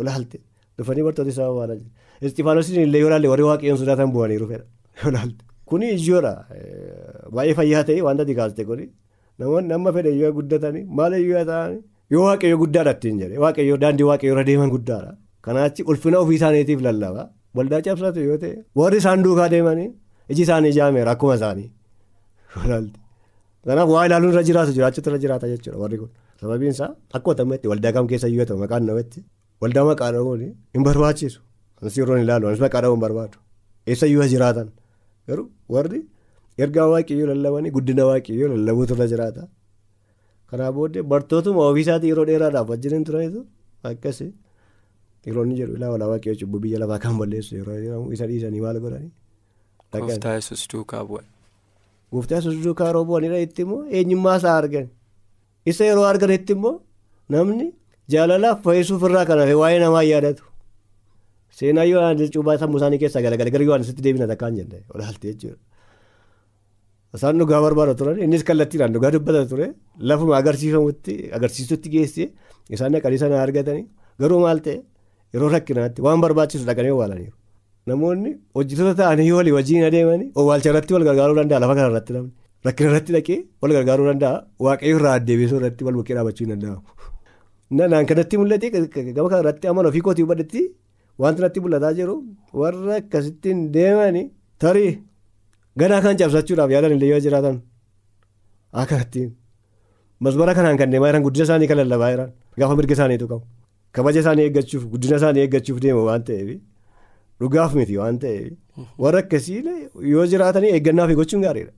olaalte 0.00 0.38
dhufanii 0.78 1.04
bartoota 1.08 1.30
isaa 1.36 1.50
waalaa 1.58 1.76
jiru. 1.80 1.90
Isxifaanosiin 2.28 2.82
illee 2.86 3.02
yoo 3.04 3.10
ilaalle 3.12 3.28
warri 3.32 3.44
waaqayyoon 3.50 3.80
sodaatan 3.82 4.12
bu'aniiru 4.16 4.48
fedha 4.52 4.66
olaalte. 5.10 5.42
Kuni 5.70 5.86
ijoodha. 5.96 6.32
Baay'ee 7.34 7.54
fayyaa 7.58 7.84
ta'e 7.88 8.00
wanta 8.08 8.24
dikaaste 8.30 8.62
kuni 8.70 8.86
namoonni 9.38 9.72
amma 9.78 9.90
fedhe 9.96 10.10
yoo 10.22 10.32
guddatanii 10.38 10.84
maal 10.98 11.12
yoo 11.30 11.44
ta'anii 11.50 11.80
yoo 12.14 12.24
waaqayyo 12.28 12.56
guddaadha 12.62 12.92
ittiin 12.96 13.18
jedhe 13.22 13.36
waaqayyo 13.44 13.76
daandii 13.82 14.06
waaqayyo 14.10 14.32
irra 14.34 14.44
deeman 14.48 14.70
guddaadha. 14.76 15.12
Kanaachi 15.44 15.82
ulfina 15.90 16.18
ofii 16.22 16.36
isaaniitiif 16.40 16.80
lallaba. 16.86 17.22
Waldaa 17.56 17.80
cabsatu 17.86 18.20
yoo 18.28 18.38
ta'e 18.42 18.54
warri 18.80 18.98
isaan 19.02 19.22
duukaa 19.26 19.48
deemanii 19.54 19.88
iji 20.32 20.42
isaanii 20.46 20.72
jaameera 20.78 21.10
akkuma 21.16 21.34
isaanii. 21.40 21.68
Kanaaf 23.66 23.88
waa 23.94 24.04
ilaaluun 24.08 24.32
irra 24.32 24.42
jiraatu 24.48 24.72
jiraachuutu 24.76 25.08
irra 25.10 25.18
jiraata 25.24 25.46
jechuudha 25.52 25.78
warri 25.82 25.98
kun. 26.02 26.10
Sababiin 26.40 26.70
isaa 26.76 26.90
akkuma 27.16 27.34
tamatti 27.40 27.68
waldaa 27.72 27.92
kam 27.96 28.06
keessa 28.10 28.28
yoo 28.36 28.44
ta'u 28.50 28.58
maqaan 28.64 28.84
namatti 28.90 29.20
waldaa 29.62 29.84
maqaa 29.90 30.10
dhabuun 30.14 30.40
hin 30.74 30.82
barbaachisu. 30.88 31.40
Anis 31.82 31.96
yeroo 32.00 32.18
ilaalu 32.24 32.48
anis 32.50 32.60
maqaa 32.66 32.80
dhabuun 32.84 33.00
barbaadu. 33.04 33.36
Eessa 33.86 34.06
jiraatan 34.34 34.68
garuu 35.30 35.46
warri 35.74 36.00
ergaa 36.64 36.86
waaqayyoo 36.92 37.28
lallabanii 37.32 37.70
guddina 37.76 38.04
waaqayyoo 38.10 38.48
lallabuutu 38.54 38.94
irra 38.96 39.06
jiraata. 39.12 39.42
Kanaa 40.50 40.70
booddee 40.76 41.02
bartootuma 41.12 41.62
ofiisaatii 41.70 42.08
yeroo 42.12 42.26
dheeraadhaaf 42.30 42.68
wajjin 42.72 43.04
turanitu 43.08 43.40
akkasii 43.90 44.30
yeroo 45.26 45.44
inni 45.46 45.56
jedhu 45.60 45.74
ilaa 45.78 45.90
walaa 45.94 46.08
waaqayyoo 46.12 46.38
cubbuu 46.40 46.60
biyya 46.64 46.78
lafaa 46.82 46.98
kan 47.04 47.18
balleessu 47.20 47.56
yeroo 47.60 48.02
isa 48.16 48.26
dhiisanii 48.30 48.60
maal 48.66 48.80
godhanii. 48.84 49.10
Gooftaa 49.92 50.34
yesus 50.38 50.62
duukaa 50.72 51.04
bu'an. 51.08 51.24
Gooftaa 52.12 52.36
yesus 52.40 52.56
duukaa 52.64 52.86
yeroo 52.90 53.04
bu'anidha 53.10 53.38
itti 53.46 53.62
immoo 53.66 53.82
eenyummaa 53.98 54.36
isaa 54.42 54.56
argan. 54.62 54.86
Isa 55.70 55.84
yeroo 55.90 56.04
arganitti 56.12 56.52
immoo 56.58 56.74
namni 57.34 57.66
jaalalaaf 58.14 58.62
fayyisuuf 58.66 59.02
irraa 59.08 59.24
kan 59.30 59.38
hafe 59.42 59.54
waa'ee 59.62 59.78
namaa 59.84 60.02
yaadatu. 60.12 60.42
Seenaa 61.58 61.84
yoo 61.92 62.02
cuubaa 62.34 62.58
sammuu 62.62 62.78
isaanii 62.80 62.98
keessaa 63.02 63.22
galagalee 63.26 63.52
gara 63.54 63.64
Yohaanisitti 63.68 64.02
deebina 64.06 64.26
takkaan 64.32 64.54
jenne 64.58 64.78
olaaltee 64.94 65.32
jechuudha. 65.32 65.58
Isaan 67.16 67.38
dhugaa 67.40 67.60
barbaada 67.64 67.94
turan 68.00 68.18
innis 68.24 68.42
kallattiidhaan 68.48 68.92
dhugaa 68.94 69.10
dubbata 69.14 69.42
ture 69.52 69.66
lafuma 70.10 70.36
agarsiifamutti 70.40 71.14
agarsiisutti 71.38 71.88
geessee 71.94 72.26
isaan 72.74 72.92
dhaqanii 72.94 73.18
sana 73.22 73.40
argatanii 73.46 73.86
garuu 74.22 74.38
maal 74.44 74.58
ta'e 74.66 74.76
yeroo 75.34 75.50
rakkinaatti 75.56 76.00
waan 76.06 76.20
barbaachisu 76.24 76.64
dhaqanii 76.70 76.92
owwaalaniiru. 76.96 77.34
Namoonni 77.90 78.30
hojjetoota 78.56 78.94
ta'anii 79.00 79.32
walii 79.38 79.54
wajjin 79.58 79.84
adeemanii 79.88 80.28
owwaalcha 80.40 80.70
irratti 80.72 80.94
wal 80.96 81.04
gargaaruu 81.08 81.36
danda'a 81.40 81.60
lafa 81.64 81.74
kana 81.78 81.88
irratti 81.92 82.12
namni 82.16 82.32
rakkina 82.68 82.88
irratti 82.90 83.12
dhaqee 83.16 83.38
wal 83.62 83.72
gargaaruu 83.76 84.06
danda'a 84.10 84.34
waaqayyo 84.66 84.96
irraa 85.00 85.14
addeebisuu 85.20 85.58
irratti 85.60 85.82
wal 85.88 85.96
bukkee 86.00 86.14
dhaabachuu 86.18 86.44
hin 86.46 86.52
danda'amu. 86.54 86.80
Naan 87.92 88.06
kanatti 88.10 88.34
mul'ate 88.40 88.66
gama 89.16 89.28
kana 89.32 89.40
irratti 89.44 89.66
amma 89.72 89.82
ofii 89.90 90.04
kootii 90.06 90.24
hubadhetti 90.26 90.62
wanti 91.22 91.40
natti 91.44 91.60
mul'ataa 91.64 91.92
jiru 91.98 92.14
warra 92.60 92.94
akkasittiin 93.00 93.58
deemanii 93.76 94.26
tarii 94.62 94.92
ganaa 95.80 96.00
kan 96.04 96.16
cabsachuudhaaf 96.20 96.70
yaadan 96.74 96.92
illee 96.96 97.10
yoo 97.12 97.20
jiraatan 97.26 97.56
akkaattiin 98.82 99.30
masmara 100.24 100.54
kanaan 100.58 100.78
kan 100.80 100.90
deemaa 100.92 101.08
jiran 101.10 101.22
guddina 101.26 101.44
isaanii 101.48 101.68
kan 101.70 101.78
lallabaa 101.82 102.10
jiran 102.14 102.30
gaafa 102.60 102.76
mirga 102.78 102.94
isaaniitu 102.98 103.26
qabu 103.32 103.44
kabaja 103.98 104.20
isaanii 104.24 104.44
eeggachuuf 104.48 104.84
guddina 104.92 105.16
isaanii 105.20 105.42
eeggachuuf 105.44 105.78
deemu 105.84 106.02
waan 106.08 106.22
ta'eef 106.28 106.48
dhugaaf 107.40 107.72
miti 107.78 107.96
waan 108.02 108.18
ta'eef 108.24 108.52
warra 109.04 109.18
akkasii 109.24 109.60
yoo 110.14 110.26
jiraatanii 110.32 110.70
eeggannaa 110.76 111.06
fi 111.10 111.14
gochuun 111.20 111.42
gaariidha. 111.46 111.72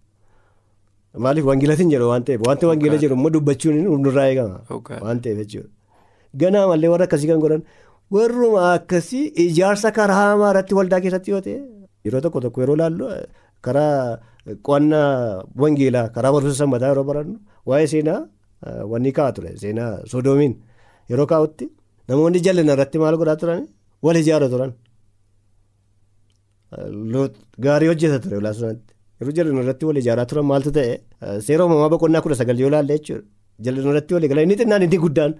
Maaliif 1.24 1.44
wangeelatiin 1.50 1.90
jedhu 1.92 2.08
waan 2.12 2.24
ta'eef 2.26 2.40
wanti 2.48 2.66
wangeela 2.70 2.96
jedhu 3.02 3.14
immoo 3.18 3.30
dubbachuun 3.36 3.78
nurraa 4.04 4.26
eegama 4.32 4.56
waan 5.06 5.18
ta'eef 5.24 5.38
jechuudha. 5.42 5.68
Ganaa 6.40 6.66
mallee 6.70 6.90
warra 6.92 7.04
akkasii 7.08 7.28
kan 7.30 7.40
godhan 7.44 7.62
warruma 8.14 8.62
akkasii 8.76 9.24
ijaarsa 9.46 9.88
karaa 9.98 10.18
hamaa 10.22 10.50
irratti 10.52 10.74
waldaa 10.78 11.00
keessatti 11.04 11.30
yoo 11.34 11.40
ta'e 11.46 11.56
yeroo 12.06 12.20
tokko 12.24 12.38
tokko 12.44 12.58
yeroo 12.64 12.76
laallu 12.82 13.06
karaa 13.66 13.96
qo'annaa 14.68 15.08
wangeelaa 15.62 16.06
karaa 16.16 16.32
barumsa 16.36 16.56
sammataa 16.62 16.90
yeroo 16.92 17.04
barannu 17.10 17.36
waa'ee 17.70 17.88
seenaa 17.94 18.20
wanni 18.92 19.10
kaa'aa 19.18 19.34
ture 19.36 19.50
seenaa 19.64 19.90
sodoomiin 20.12 20.54
yeroo 21.12 21.26
kaa'utti 21.32 21.66
namoonni 22.08 22.40
jallina 22.46 22.72
irratti 22.76 22.98
maal 23.04 23.16
godhaa 23.22 23.38
turan 23.42 23.60
wal 24.06 24.16
ijaara 24.22 24.48
turan. 24.54 24.72
Gaarii 27.64 27.88
hojjeta 27.92 28.18
ture 28.24 28.36
olaansumaatti 28.42 28.92
yeroo 29.20 29.34
jallina 29.38 29.60
irratti 29.64 29.84
wal 29.88 29.98
ijaaraa 30.02 30.26
turan 30.30 30.46
maaltu 30.50 30.70
ta'e 30.78 30.92
seera 31.46 31.64
uumamaa 31.66 31.90
boqonnaa 31.94 32.22
kudha 32.24 32.36
sagal 32.40 32.58
yoo 32.64 32.70
laalle 32.74 32.94
jechuudha 32.98 33.24
jallina 33.64 33.90
irratti 33.92 34.12
wal 34.16 34.24
eegala 34.26 34.42
inni 34.46 34.56
xinnaan 34.60 34.82
inni 34.86 34.98
guddaan 35.04 35.32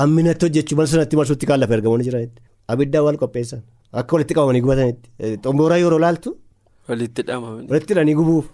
hamminatti 0.00 0.44
hojjechuu 0.46 0.76
mana 0.78 0.88
sanatti 0.94 1.16
marsuutti 1.20 1.46
kan 1.50 1.60
lafa 1.62 1.74
ergamoonni 1.78 2.04
jiranitti 2.08 2.40
abiddaan 2.72 3.04
wal 3.06 3.18
qopheessan 3.22 3.60
akka 4.00 4.12
walitti 4.16 4.34
qabamanii 4.36 4.62
gubatanitti 4.66 5.08
xombooraa 5.44 5.78
yeroo 5.84 6.00
laaltu. 6.04 6.30
Walitti 6.88 7.22
dhamamanii. 7.28 7.68
Walitti 7.70 7.90
hidhanii 7.94 8.16
gubuuf 8.20 8.46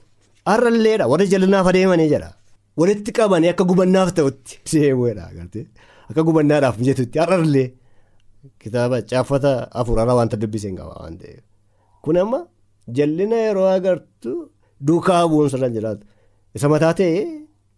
har'alleedha 0.50 1.04
warra 1.12 1.26
jalinaaf 1.32 1.66
adeemanii 1.72 2.08
jedha 2.14 2.30
walitti 2.80 3.10
qabanii 3.18 3.50
akka 3.52 3.64
gubannaaf 3.70 4.10
ta'utti 4.18 4.52
deemuudha 4.72 5.24
agartee 5.30 5.64
akka 6.10 6.22
gubannaadhaaf 6.28 6.76
mijatutti 6.80 7.18
har'allee 7.22 7.66
kitaaba 8.62 8.96
caaffata 9.10 9.50
afuuraa 9.80 10.14
wanta 10.20 10.36
dubbiseen 10.42 10.76
qaba 10.80 10.94
waan 11.00 11.16
ta'eef 11.22 11.42
kun 12.04 12.16
amma 12.22 12.40
jallina 12.98 13.36
yeroo 13.46 13.68
agartu 13.76 14.32
duukaa 14.88 15.22
bu'uun 15.30 15.50
sirra 15.54 15.68
jiraatu 15.76 16.04
isa 16.56 16.66
mataa 16.74 16.92
ta'e 17.00 17.22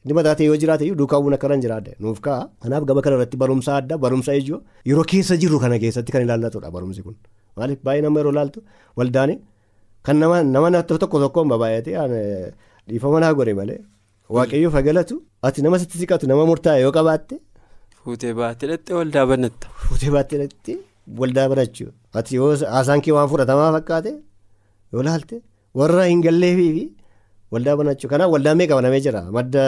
inni 0.05 0.15
mataa 0.19 0.35
ta'e 0.39 0.47
yoo 0.51 0.57
jiraate 0.63 0.85
iyyuu 0.87 0.99
duukaa 1.01 1.21
bu'uun 1.23 1.35
akka 1.37 1.47
irra 1.51 1.59
jiraate 1.65 1.91
nuuf 2.05 2.21
ka'a 2.27 2.41
kanaaf 2.63 2.85
gaba 2.91 3.03
kana 3.05 3.17
irratti 3.19 3.37
barumsa 3.43 3.77
addaa 3.81 3.99
barumsa 4.05 4.35
ijoo 4.41 4.61
yeroo 4.91 5.05
keessa 5.13 5.37
jirru 5.43 5.59
kana 5.65 5.79
keessatti 5.85 6.13
kan 6.17 6.23
ilaallatudha 6.27 6.71
barumsi 6.77 7.03
kun 7.07 7.17
maaliif 7.57 7.81
baay'ee 7.87 8.03
nama 8.07 8.19
yeroo 8.21 8.33
ilaaltu 8.37 8.61
waldaanii. 8.99 9.39
Kan 10.07 10.17
nama 10.23 10.37
nama 10.55 10.83
tokko 10.91 11.17
tokkoon 11.25 11.49
baay'atee 11.53 12.53
dhiifama 12.89 13.21
naa 13.25 13.33
godhe 13.39 13.55
malee 13.61 13.81
waaqayyoof 14.37 14.77
galatu 14.89 15.17
ati 15.47 15.63
nama 15.65 15.79
sitti 15.83 15.99
siqatu 16.03 16.27
nama 16.31 16.47
murtaa'e 16.51 16.81
yoo 16.85 16.93
qabaatte. 16.99 17.35
Fuutee 18.05 18.33
baattee 18.39 18.69
dhattee 18.71 18.95
waldaa 19.01 19.25
banatta. 19.31 19.67
Fuutee 19.85 20.11
baattee 20.15 20.39
dhattee 20.43 20.77
waldaa 21.21 21.47
banachuu 21.53 21.91
ati 22.19 22.37
yoo 22.39 22.49
haasaan 22.75 23.01
kee 23.05 23.13
waan 23.17 23.29
fudhatamaa 23.33 23.71
fakkaate 23.77 24.13
yoo 24.93 25.03
laalte 25.09 25.37
warra 25.81 26.05
hin 26.11 26.23
galleefii 26.27 26.71
fi 26.77 26.85
waldaa 27.55 27.77
banachuu 27.81 28.09
kanaaf 28.13 28.31
waldaa 28.35 28.55
meeqa 28.61 28.75
banamee 28.81 29.01
jira 29.07 29.23
madda 29.37 29.63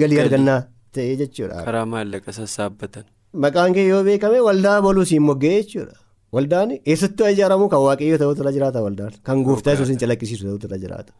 galii 0.00 0.20
argannaa 0.24 0.60
ta'ee 0.94 1.16
jechuudha. 1.20 1.64
Karaa 1.68 1.84
maallaqa 1.92 2.32
sassaabbatan. 2.38 3.04
Maqaan 3.44 3.74
kee 3.76 3.86
yoo 3.92 4.02
beekame 4.08 4.38
waldaa 4.48 4.76
boluu 4.86 5.04
siin 5.10 5.22
moggee 5.28 5.54
jechuudha. 5.60 5.94
Waldaan 6.36 6.70
eessattuu 6.92 7.26
ijaaramuu 7.34 7.68
kan 7.72 7.80
waaqayyoo 7.86 8.18
ta'utu 8.22 8.40
irra 8.42 8.52
jiraata 8.56 8.80
waldaan 8.86 9.12
kan 9.26 9.42
gooftaa 9.48 9.72
yesuus 9.74 9.88
hin 9.92 9.98
calaqqisiisu 10.02 10.44
ta'utu 10.48 10.66
irra 10.68 10.78
jiraata. 10.84 11.12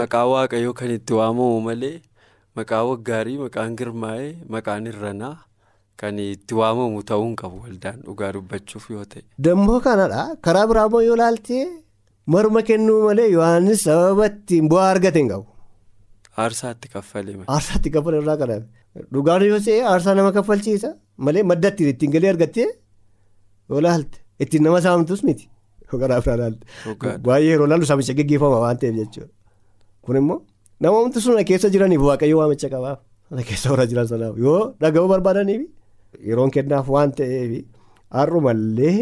Maqaa 0.00 0.26
waaqayyoo 0.34 0.74
kan 0.80 0.90
itti 0.96 1.12
waamamu 1.20 1.60
malee 1.68 1.96
maqaa 2.58 2.82
waggaarii 2.90 3.38
maqaan 3.44 3.74
girmaa'ee 3.80 4.30
maqaan 4.56 4.86
irranaa 4.90 5.34
kan 6.02 6.18
itti 6.26 6.54
waamamu 6.60 7.02
ta'uu 7.10 7.24
hin 7.26 7.34
qabu 7.42 7.56
waldaan 7.64 7.98
dhugaa 8.06 8.30
dubbachuuf 8.36 8.86
yoo 8.94 9.04
ta'e. 9.14 9.22
Dammoo 9.48 9.80
kanadha 9.88 10.22
karaa 10.48 10.66
biraa 10.70 10.86
immoo 10.90 11.02
yoo 11.08 11.16
ilaaltee 11.18 11.64
morma 12.32 12.60
kennuu 12.68 13.00
malee 13.08 13.28
yohaannis 13.36 13.80
sababa 13.88 14.26
ittiin 14.32 14.68
bu'aa 14.72 14.88
argate 14.94 15.18
hin 15.22 15.28
qabu. 15.32 15.46
Aarsaatti 16.42 16.88
kaffalee. 16.94 17.34
Aarsaatti 17.54 17.88
kaffalee 17.96 18.20
irraa 18.24 18.36
kadhame 18.42 18.66
dhugaan 19.14 19.42
yoo 19.50 19.60
ta'e 19.66 19.80
aarsaa 19.92 20.14
nama 20.18 20.30
kaffalchiisa 20.38 20.90
malee 21.26 21.42
madda 21.50 21.68
ittiin 21.92 22.10
galii 22.14 22.30
argattee 22.34 22.68
yoo 23.70 23.78
ilaalte. 23.82 24.16
Ittiin 24.42 24.62
nama 24.66 24.80
saamtus 24.86 25.22
miti 25.28 25.44
baay'ee 27.26 27.48
yeroo 27.52 27.66
ilaallu 27.68 27.86
saamicha 27.90 28.14
gaggeeffama 28.20 28.58
waan 28.64 28.78
ta'eef 28.82 28.96
jechuudha 29.00 29.30
kun 30.04 30.16
immoo 30.20 30.38
namoonni 30.84 31.20
sun 31.24 31.36
keessa 31.50 31.68
jiraniif 31.74 32.02
waaqayyo 32.08 32.36
waamicha 32.40 32.68
qabaaf 32.74 32.98
keessa 33.50 33.70
warra 33.72 33.86
jiran 33.90 34.08
sanaaf 34.12 34.34
yoo 34.44 34.58
dhaga'uu 34.82 35.08
barbaadaniif 35.12 35.62
yeroon 36.30 36.50
kennaaf 36.56 36.86
waan 36.94 37.10
ta'eef 37.20 37.52
har'umallee 38.18 38.96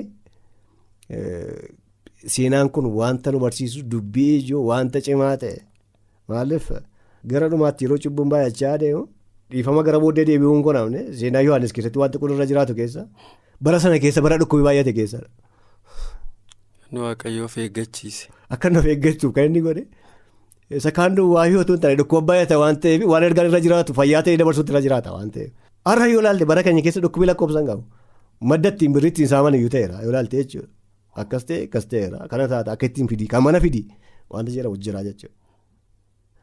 seenaan 2.34 2.68
kun 2.70 2.86
wanta 3.00 3.30
nu 3.32 3.38
barsiisu 3.44 3.82
dubbii 3.92 4.38
ijoo 4.38 4.64
wanta 4.70 5.00
cimaa 5.06 5.36
ta'e 5.42 5.58
maaliif 6.28 6.70
gara 7.32 7.48
dhumaatti 7.52 7.84
yeroo 7.84 7.98
cubbuun 8.04 8.28
baay'achaa 8.32 8.72
adeemu 8.78 9.02
dhiifama 9.50 9.82
gara 9.88 10.00
booddee 10.04 10.24
deebi'uun 10.30 10.62
kun 10.66 10.76
amne 10.82 11.00
seenaa 11.22 11.40
yohaannis 11.46 11.72
keessatti 11.78 11.98
wanta 12.04 12.18
kun 12.18 12.32
irra 12.36 12.46
jiraatu 12.52 12.74
keessa. 12.80 13.06
bara 13.64 13.78
sana 13.80 13.98
keessa 14.04 14.22
bara 14.26 14.38
dhukkubii 14.42 14.64
baay'ate 14.68 14.92
keessadha. 14.98 15.28
Nu 16.92 17.00
waaqayyoof 17.06 17.54
eeggachiise. 17.64 18.28
Akka 18.54 18.70
nuuf 18.70 18.86
eeggachuuf 18.94 19.32
kan 19.36 19.44
inni 19.50 19.60
godhe 19.66 19.84
isa 20.78 20.90
kaan 20.96 21.18
waa 21.34 21.46
yoo 21.54 21.64
ta'u 21.68 21.78
taane 21.84 21.96
dhukkuba 22.00 22.22
baay'ata 22.30 22.58
waan 22.62 22.76
ta'eef 22.84 23.04
waan 23.12 23.22
ergaan 23.28 23.46
irra 23.50 23.60
jiraatu 23.66 23.94
fayyaa 23.98 24.22
ta'ee 24.28 24.36
dabarsuutti 24.42 24.72
irra 24.74 24.82
jiraata 24.86 25.12
waan 25.16 25.30
ta'eef. 25.36 25.50
Har'a 25.88 26.06
yoo 26.12 26.20
ilaalte 26.24 26.44
bara 26.52 26.62
keenya 26.66 26.82
keessa 26.86 27.00
dhukkubii 27.04 27.28
lakkoofsan 27.30 27.66
qabu 27.70 27.82
madda 28.52 28.68
ittiin 28.74 28.92
birrii 28.96 29.10
ittiin 29.14 29.28
saaman 29.34 29.54
iyyuu 29.58 29.70
ta'eera 29.76 30.02
yoo 30.04 30.10
ilaalte 30.14 30.36
jechuudha 30.42 30.68
akkas 31.20 31.44
ta'e 31.48 31.62
akkas 31.68 31.86
ta'eera 31.92 32.28
kana 32.32 32.48
taata 32.52 32.72
akka 32.76 32.86
ittiin 32.90 33.08
fidii 33.12 33.28
kan 33.34 33.42
mana 33.46 33.60
fidii 33.60 33.86
wanta 34.30 34.50
jedhamu 34.56 34.76
jira 34.88 35.02
jechuudha. 35.06 35.36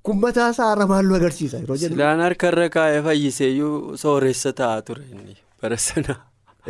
Kun 0.04 0.18
mataa 0.24 0.50
isaa 0.56 0.70
har'a 0.72 0.86
maalluu 0.94 1.16
agarsiisa 1.20 1.58
yeroo 1.62 1.76
jedhu. 1.84 1.96
Silaan 1.96 2.20
harkarra 2.26 2.70
kaa'ee 2.76 3.02
fayyiseeyyuu 3.08 3.98
sooressa 4.04 4.54
taa'aa 4.62 4.82
ture 4.90 5.04
inni 5.12 5.36
bara 5.62 5.78
sana. 5.78 6.16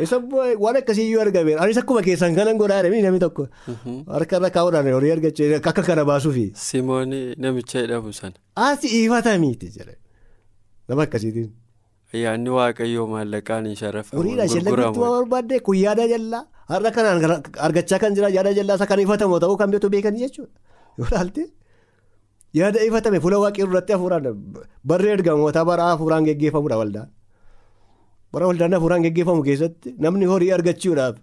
Isa 0.04 0.16
waan 0.64 0.76
akkasii 0.80 1.04
iyyuu 1.08 1.20
argameera. 1.26 1.60
Anis 1.62 1.78
akkuma 1.82 2.02
keessan 2.06 2.34
kanan 2.38 2.58
godhaa 2.62 2.80
jedhanii 2.82 3.02
namni 3.06 3.20
tokko 3.24 3.46
harka 4.16 4.36
irra 4.40 4.50
kaa'uudhaan 4.56 4.90
horii 4.96 5.12
argachuu 5.16 5.48
akka 5.60 5.82
kana 5.88 6.04
baasuufi. 6.10 6.44
Simoon 6.66 7.10
namicha 7.44 7.82
jedhamu 7.84 8.12
sana. 8.20 8.34
Asi 8.68 8.88
ifatamiiti 9.04 9.68
jedhe 9.78 9.96
nama 10.88 11.02
akkasiitiin. 11.06 11.50
Ayyaanni 12.14 12.50
waaqayyoo 12.58 13.06
maallaqaan 13.14 13.66
hin 13.70 13.76
sharafamu. 13.82 14.22
Horiidha 14.22 14.46
har'a 16.72 16.90
kanaan 16.96 17.42
argachaa 17.66 17.98
kan 18.02 18.14
jira 18.16 18.28
yaada 18.36 18.52
jallaa 18.58 18.76
isa 18.78 18.86
kan 18.90 19.00
ifatamu 19.04 19.40
ta'uu 19.44 19.56
kan 19.60 19.70
beektu 19.72 19.88
beekanii 19.94 20.22
jechuudha. 20.24 20.52
Yoo 20.98 21.06
ilaalte 21.10 21.42
yaada 22.58 22.78
ifatame 22.88 23.18
fuula 23.24 23.38
waaqii 23.44 23.64
irratti 23.66 23.92
hafuuraan 23.96 24.26
barree 24.90 25.12
ergamootaa 25.16 25.64
bara 25.70 25.84
hafuuraan 25.92 26.24
geggeeffamudha 26.28 26.76
waldaan. 26.82 27.08
Bara 28.32 28.46
waldaan 28.50 28.72
hafuuraan 28.76 29.02
geggeeffamu 29.06 29.42
keessatti 29.48 29.94
namni 30.04 30.26
horii 30.32 30.52
argachuudhaaf 30.58 31.16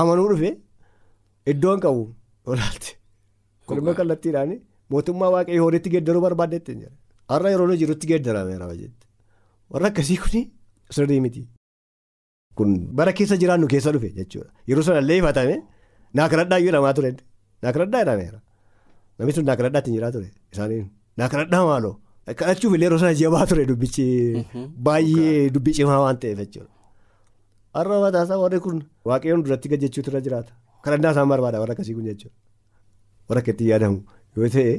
amanuu 0.00 0.28
dhufe 0.32 0.50
iddoon 1.52 1.80
qabu 1.84 2.02
yoo 2.46 2.54
ilaalte. 2.58 2.90
Immoo 3.78 3.94
kallattiidhaan 4.00 4.52
mootummaa 4.94 5.30
waaqayyoo 5.34 5.64
horiitti 5.68 5.90
geeddaruu 5.94 6.22
jira. 6.26 6.92
Har'a 7.32 7.50
yeroo 7.52 7.76
jirutti 7.82 8.06
geeddarameera 8.10 8.66
warra 9.70 9.86
akkasii 9.90 10.16
kun 10.22 10.42
sirrii 10.96 11.20
miti. 11.20 11.40
Kun 12.56 12.70
bara 12.98 13.12
keessa 13.12 13.36
jiraannu 13.42 13.66
keessa 13.72 13.92
dhufe 13.94 14.10
jechuudha. 14.18 14.50
Yeroo 14.68 14.82
sanallee 14.88 15.18
ifatame 15.22 15.56
naakaradhaa 16.14 16.58
iyyuu 16.60 16.70
jedhamaa 16.72 16.94
ture. 16.98 17.10
Naakaradhaa 17.62 18.00
jedhameera. 18.04 18.38
Namni 19.18 19.32
sun 19.36 19.44
naakaradhaatti 19.48 19.90
hin 19.90 19.98
jiraa 19.98 20.12
ture. 20.16 20.30
Isaaniin 20.52 20.86
naakaradhaa 21.22 21.64
maaloo 21.70 21.94
kadhachuuf 22.40 22.74
illee 22.76 22.86
yeroo 22.88 22.98
sana 23.02 23.14
jabaa 23.20 23.46
ture 23.50 23.66
dubbichi 23.70 24.06
baay'ee 24.88 25.50
dubbii 25.56 25.74
cimaa 25.78 26.00
waan 26.04 26.18
ta'eef 26.22 26.38
jechuudha. 26.42 26.70
Har'a 27.76 28.00
mataasaa 28.04 28.38
warri 28.42 28.60
kun 28.64 28.78
waaqayyoon 29.10 29.42
duratti 29.46 29.68
gajjachuutu 29.72 30.10
irra 30.12 30.20
jiraata. 30.26 30.52
Kadhannaa 30.84 31.12
isaan 31.14 31.28
barbaada 31.32 31.60
warra 31.62 31.72
akkasii 31.76 31.94
kun 31.98 32.04
jechuudha. 32.10 32.34
Warra 33.28 33.40
akka 33.44 33.52
itti 33.54 33.68
yaadamu 33.70 33.98
yoo 34.36 34.48
ta'e 34.56 34.72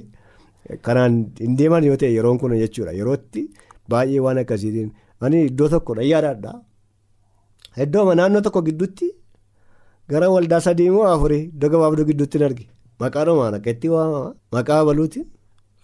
kanaan 0.88 1.14
hin 1.40 1.56
deeman 1.62 1.84
yoo 1.90 1.98
ta'e 2.04 2.12
yeroon 2.18 2.40
kun 2.42 2.58
jechuudha. 2.64 2.92
Yerootti. 3.02 3.44
Baay'ee 3.92 4.20
waan 4.26 4.38
akkasiitiin 4.44 4.90
ani 5.22 5.46
iddoo 5.52 5.70
tokkodha 5.76 6.04
yaadaadha. 6.14 6.54
Iddoo 7.84 8.14
naannoo 8.20 8.42
tokko 8.46 8.62
gidduutti 8.68 9.08
gara 10.10 10.30
waldaa 10.36 10.62
sadii 10.68 10.90
moo 10.96 11.06
afurii 11.14 11.44
iddoo 11.54 11.70
gabaabduu 11.74 12.06
gidduutti 12.10 12.44
arge 12.48 12.66
maqaan 13.02 13.30
homaan 13.32 13.58
akka 13.58 13.70
itti 13.76 13.90
waamama 13.94 14.32
maqaa 14.56 14.82
baluuti. 14.88 15.22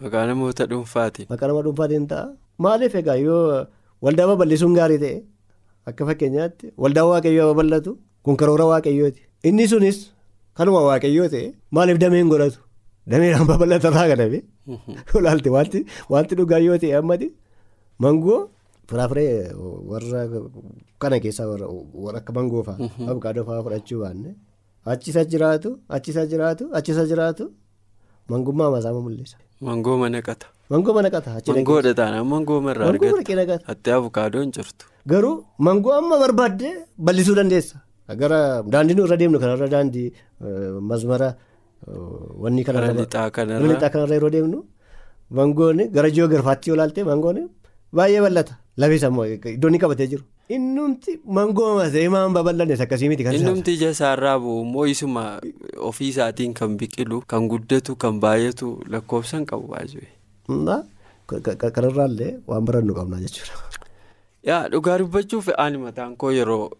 Maqaa 0.04 0.24
namoota 0.30 0.66
dhuunfaati. 0.72 1.28
Maqaa 1.32 1.48
nama 1.52 1.62
dhuunfaatiin 1.66 2.08
ta'a. 2.12 2.26
Maaliif 2.66 2.96
egaa 3.02 3.18
yoo 3.26 3.44
waldaa 4.06 4.28
babal'isuun 4.32 4.74
gaarii 4.80 5.00
ta'e 5.04 5.18
akka 5.92 6.08
fakkeenyaatti 6.10 6.74
waldaa 6.86 7.06
waaqayyoo 7.12 7.48
babal'atu 7.52 7.92
kun 8.26 8.40
karoora 8.42 8.66
waaqayyooti. 8.72 9.22
Inni 9.50 9.68
sunis 9.74 10.00
kanuma 10.58 10.82
waaqayyoo 10.90 11.30
ta'e 11.36 11.46
maaliif 11.78 12.02
dameen 12.06 12.34
godhatu 12.34 12.60
dameedhaan 13.12 13.48
babal'atarraa 13.52 14.08
kadhame. 14.14 14.40
Olaalte 15.20 15.50
wanti 16.14 16.36
dhugaa 16.42 16.62
yoo 16.68 16.78
ta'e 16.86 16.96
ammati. 17.02 17.30
Mangoo 18.04 18.42
firaafiree 18.90 19.32
warra 19.92 20.22
kana 21.02 21.18
keessaa 21.24 21.48
warra 21.52 22.18
akka 22.22 22.32
mangoo 22.38 22.64
fa'aa 22.68 22.90
abukaadoo 23.12 23.46
fa'aa 23.50 23.64
fudhachuu 23.66 24.00
baanne 24.04 24.32
achisa 24.94 25.22
jiraatu 25.34 25.70
achisa 25.98 26.22
jiraatu 26.32 26.64
achisa 26.80 27.04
jiraatu 27.12 27.46
mangummaa 28.32 28.70
masaama 28.76 29.00
mul'isa. 29.06 29.38
Mangoo 29.68 29.96
mana 30.02 30.20
qata. 30.28 30.48
Mangoo 30.72 30.94
mana 30.98 31.10
qata. 31.16 31.30
Mangoodha 31.56 31.92
taanaan 32.00 32.28
mangoo 32.34 32.60
marraa 32.66 32.88
argata. 32.92 33.56
Hattee 33.70 33.94
abukaadoon 33.98 34.52
jirtu. 34.56 34.86
Garuu 35.12 35.36
mangoo 35.68 35.94
amma 36.00 36.16
barbaadde 36.24 36.70
bal'isuu 37.06 37.36
dandeessa. 37.40 37.78
Gara 38.22 38.40
daandii 38.74 38.96
irra 39.06 39.18
deemnu 39.22 39.40
kanarra 39.44 39.68
daandii 39.76 40.08
masmara 40.90 41.30
wanni 42.44 42.64
kanarra. 42.68 42.94
Lixaa 43.00 43.90
kanarra 43.94 44.16
yeroo 44.18 44.32
deemnu 44.36 44.60
mangoon 45.40 45.80
gara 45.96 46.10
ji'oogirfaatti 46.16 46.70
yoo 46.70 46.76
ilaalte 46.78 47.02
mangoon. 47.12 47.40
Baay'ee 47.98 48.22
bal'ata 48.26 48.54
lafis 48.78 49.04
ammoo 49.08 49.26
iddoo 49.26 49.70
inni 49.70 49.80
qabatee 49.84 50.08
jiru. 50.14 50.24
Innumti 50.56 51.20
mangoo 51.38 51.76
masee 51.80 52.08
maan 52.14 52.34
babal'annes 52.38 52.82
akkasii 52.86 53.10
miti 53.12 53.24
kan 53.28 53.36
Innumti 53.36 53.74
ija 53.78 53.90
isaarraa 53.96 54.36
immoo 54.38 54.86
isuma 54.94 55.24
ofii 55.90 56.10
isaatiin 56.14 56.54
kan 56.60 56.78
biqilu 56.78 57.22
kan 57.34 57.48
guddatu 57.52 57.96
kan 57.96 58.20
baay'atu 58.26 58.72
lakkoofsan 58.96 59.46
qabu 59.52 59.68
baay'ee. 59.74 60.10
Kanarraallee 61.76 62.40
waan 62.48 62.66
barannu 62.66 62.94
qabna 63.00 63.20
jechuudha. 63.24 63.62
Yaa 64.44 64.68
dhugaa 64.70 64.98
dubbachuuf 65.00 65.48
ani 65.58 65.78
mataan 65.78 66.16
koo 66.18 66.32
yeroo 66.32 66.72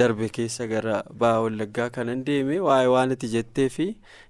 darbe 0.00 0.28
keessa 0.36 0.66
gara 0.72 1.02
ba'a 1.22 1.40
wallaggaa 1.44 1.90
kanan 1.90 2.22
deeme 2.26 2.60
waa'ee 2.66 2.86
waan 2.94 3.12
ati 3.16 3.28
jettee 3.32 3.68
fi 3.76 3.86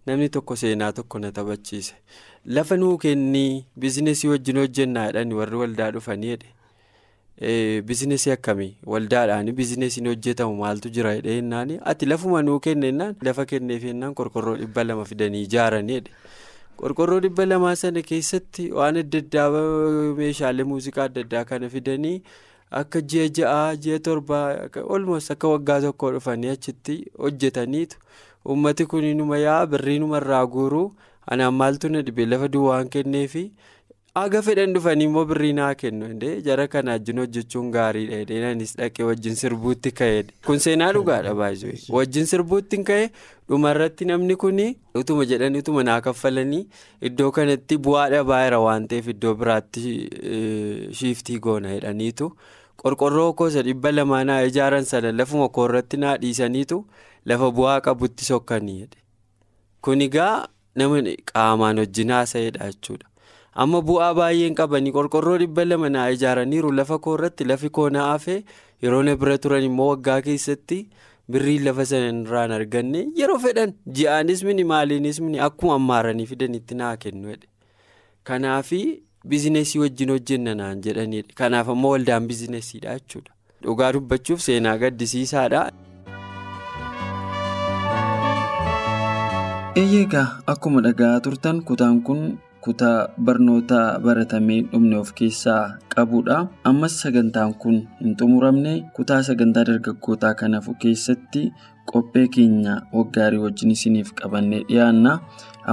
namni 0.07 0.28
tokko 0.37 0.57
seenaa 0.57 0.92
tokko 0.92 1.18
na 1.18 1.33
taphachiise. 1.33 1.94
Lafa 2.46 2.76
nuu 2.76 2.96
kennii 2.98 3.64
bizinesii 3.76 4.28
wajjin 4.33 4.57
hojjennaa 4.62 5.07
jedhani 5.11 5.35
warri 5.40 5.57
waldaa 5.62 5.90
dhufanii 5.96 6.28
jedhe. 6.33 6.48
Bizinesii 7.40 8.31
akkamii 8.33 8.77
waldaadhaan 8.87 9.53
bizinesiin 9.55 10.07
hojjetamu 10.11 10.57
maaltu 10.59 10.90
jira 10.90 11.12
jedhee 11.14 11.35
jennaan 11.37 11.79
ati 11.85 12.07
lafuma 12.07 12.42
nuu 12.42 12.59
kennennaan 12.61 13.14
lafa 13.22 13.44
kenneef 13.46 13.83
jennaan 13.85 14.14
qorqorroo 14.14 14.57
dhibba 14.59 14.85
lama 14.85 15.05
fidanii 15.05 15.42
ijaaranii 15.46 15.94
jedhe. 16.01 16.11
Qorqorroo 16.81 17.20
dhibba 17.20 17.46
lamaa 17.46 17.77
sana 17.77 18.03
keessatti 18.03 18.70
waan 18.72 18.96
adda 19.05 19.18
addaa 19.22 19.62
meeshaalee 20.18 20.64
muuziqaa 20.72 21.05
adda 21.11 21.20
addaa 21.27 21.44
kana 21.44 21.68
fidanii 21.77 22.16
akka 22.83 23.01
ji'a 23.12 23.29
ja'aa 23.38 23.77
ji'a 23.87 23.98
torbaa 24.11 24.44
olmoos 24.96 25.31
akka 25.31 25.48
waggaa 25.55 25.81
tokkoo 25.87 26.11
dhufanii 26.18 26.48
achitti 26.57 26.98
hojjetaniitu 27.18 27.96
uummati 28.46 28.87
kun 28.87 29.07
numa 29.22 29.38
yaa 29.38 29.66
birrii 29.66 29.98
numarraa 29.98 30.46
guuruu. 30.46 30.92
Anaan 31.31 31.55
maaltu 31.55 31.88
na 31.92 32.03
dhibee 32.03 32.27
lafa 32.27 32.48
duwwaan 32.48 32.88
kenneefi 32.88 33.51
haga 34.14 34.40
fedhan 34.42 34.73
dhufanii 34.75 35.05
immoo 35.09 35.25
birrii 35.31 35.53
naa 35.59 35.75
kennu 35.81 36.09
jara 36.47 36.66
kana 36.68 36.90
wajjin 36.97 37.18
hojjechuun 37.23 37.71
gaariidha 37.77 38.16
jedhee 38.23 38.51
anis 38.51 38.73
dhaqee 38.81 39.05
wajjin 39.11 39.35
sirbuutti 39.40 39.92
ka'eedha. 40.01 40.33
Kun 40.47 40.59
seenaa 40.64 40.92
dhugaadha 40.97 41.35
baay'ee 41.40 41.77
wajjin 41.99 42.27
sirbuutti 42.33 42.81
ka'e 42.90 43.11
dhumarratti 43.49 44.05
namni 44.11 44.37
kun 44.44 44.59
utuma 45.03 45.25
jedhanii 45.33 45.62
utuma 45.64 45.85
naa 45.90 46.01
kaffalanii 46.09 46.64
iddoo 47.11 47.31
kanatti 47.38 47.79
bu'aa 47.88 48.09
dhabaa 48.16 48.59
waan 48.66 48.88
ta'eef 48.92 49.09
iddoo 49.14 49.35
biraatti 49.35 49.97
shiiftii 51.01 51.38
goona 51.38 51.75
jedhaniitu 51.77 52.31
qorqorroo 52.83 53.33
koosa 53.42 53.62
dhibba 53.71 53.92
lamaa 53.92 54.25
naa 54.25 54.42
ijaaran 54.51 54.85
sana 54.85 55.12
lafuma 55.12 55.49
koorratti 55.49 55.97
naa 56.07 56.16
dhiisaniitu 56.27 56.85
lafa 57.27 57.51
bu'aa 57.61 57.81
qabutti 57.81 58.25
sokkanii 58.35 58.79
jedhe. 58.81 58.99
Kun 59.83 60.01
egaa. 60.11 60.49
nama 60.79 60.99
qaamaan 61.29 61.79
wajjin 61.83 62.11
haasa'edha 62.14 62.66
jechuudha 62.73 63.08
amma 63.64 63.81
bu'aa 63.90 64.11
baay'een 64.18 64.55
qabanii 64.61 64.92
qorqorroo 64.97 65.37
dhibba 65.42 65.64
lama 65.68 65.88
naa 65.94 66.09
ijaaraniiru 66.16 66.71
lafa 66.81 66.99
koorratti 67.07 67.44
lafi 67.51 67.71
koo 67.79 67.88
na 67.97 68.05
hafe 68.11 68.37
yeroo 68.87 69.03
na 69.09 69.16
bira 69.23 69.38
turan 69.47 69.64
immoo 69.68 69.88
waggaa 69.92 70.21
keessatti 70.29 70.79
birriin 71.35 71.64
lafa 71.68 71.87
sana 71.92 72.12
irraan 72.21 72.53
arganne 72.59 73.01
yeroo 73.23 73.38
fedhan 73.47 73.75
ji'aanis 73.99 74.44
mini 74.51 74.64
maaliinis 74.75 75.21
mini 75.27 75.42
akkuma 75.49 75.75
ammaaranii 75.81 76.27
fidanitti 76.33 76.75
naa 76.83 76.94
kennu 77.05 77.35
kanaafi 78.31 78.81
bizinesii 79.33 79.81
wajjin 79.85 80.11
hojjenna 80.14 80.55
naan 80.62 80.81
jedhanidha 80.87 81.35
kanaaf 81.42 81.68
ammoo 81.75 81.90
waldaan 81.97 82.27
bizinesiidha 82.31 82.94
jechuudha. 82.99 83.33
Dhugaa 83.62 83.92
dubbachuuf 83.94 84.40
seenaa 84.49 84.77
gaddisiisaadha. 84.83 85.62
eeyyeegaa 89.81 90.27
akkuma 90.53 90.81
dhaga'aa 90.87 91.21
turtan 91.27 91.59
kutaan 91.71 91.99
kun 92.07 92.23
kutaa 92.64 93.09
barnoota 93.25 93.81
baratamee 94.05 94.61
dhumne 94.71 94.97
of 95.03 95.11
keessaa 95.21 95.62
qabudha 95.94 96.37
ammas 96.71 96.97
sagantaan 97.05 97.55
kun 97.64 97.77
hin 98.01 98.16
xumuramne 98.21 98.73
kutaa 98.99 99.23
sagantaa 99.31 99.64
dargaggootaa 99.71 100.35
kanaaf 100.42 100.68
keessatti 100.85 101.42
qophee 101.92 102.27
keenya 102.37 102.75
waggaarii 102.99 103.42
wajjin 103.47 103.71
isiniif 103.77 104.12
qabannee 104.23 104.62
dhiyaanna 104.71 105.18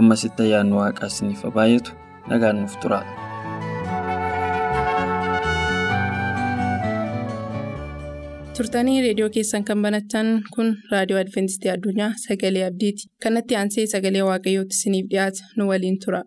ammasitti 0.01 0.43
ayyaanni 0.47 0.75
waaqaa 0.81 1.11
isiniif 1.15 1.45
baay'atu 1.59 1.91
nagaan 2.33 2.61
nuuf 2.63 2.77
tura. 2.83 3.01
turtanii 8.57 8.99
reediyoo 9.05 9.29
keessan 9.37 9.65
kan 9.69 9.81
banatan 9.85 10.29
kun 10.55 10.69
raadiyoo 10.91 11.19
adventistii 11.23 11.71
addunyaa 11.75 12.11
sagalee 12.25 12.65
abdiiti 12.69 13.09
kanatti 13.27 13.59
aansee 13.61 13.87
sagalee 13.95 14.25
waaqayyootti 14.31 14.79
isiniif 14.79 15.09
dhiyaata 15.15 15.51
nu 15.57 15.69
waliin 15.71 15.99
tura. 16.05 16.21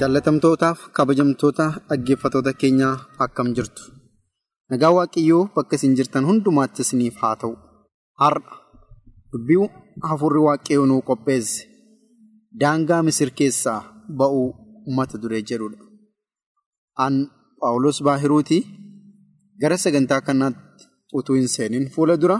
Jaallatamtootaaf 0.00 0.78
kabajamtoota 0.96 1.64
dhaggeeffatoota 1.88 2.52
keenyaa 2.60 2.94
akkam 3.24 3.48
jirtu 3.56 3.82
nagaa 4.72 4.92
waaqayyoo 4.98 5.42
bakka 5.56 5.74
isin 5.78 5.96
jirtan 5.98 6.24
hundumaatti 6.30 6.80
isiniif 6.86 7.16
haa 7.22 7.34
ta'u 7.42 7.52
har'a 8.22 8.54
dubbii 9.32 9.58
hafuurri 10.10 10.40
waaqayyoo 10.46 10.86
nuu 10.90 11.02
qopheesse 11.10 11.62
daangaa 12.62 13.02
misir 13.08 13.30
keessaa 13.40 13.80
ba'uu 14.20 14.46
mata 14.96 15.16
duree 15.22 15.42
jedhudha. 15.48 15.78
An 17.04 17.14
Paawulos 17.60 17.98
Baahiruuti 18.06 18.58
gara 19.60 19.76
sagantaa 19.84 20.20
kanaatti 20.28 20.84
utuu 21.18 21.36
hin 21.40 21.48
seenin 21.54 21.86
fuula 21.94 22.16
dura 22.22 22.38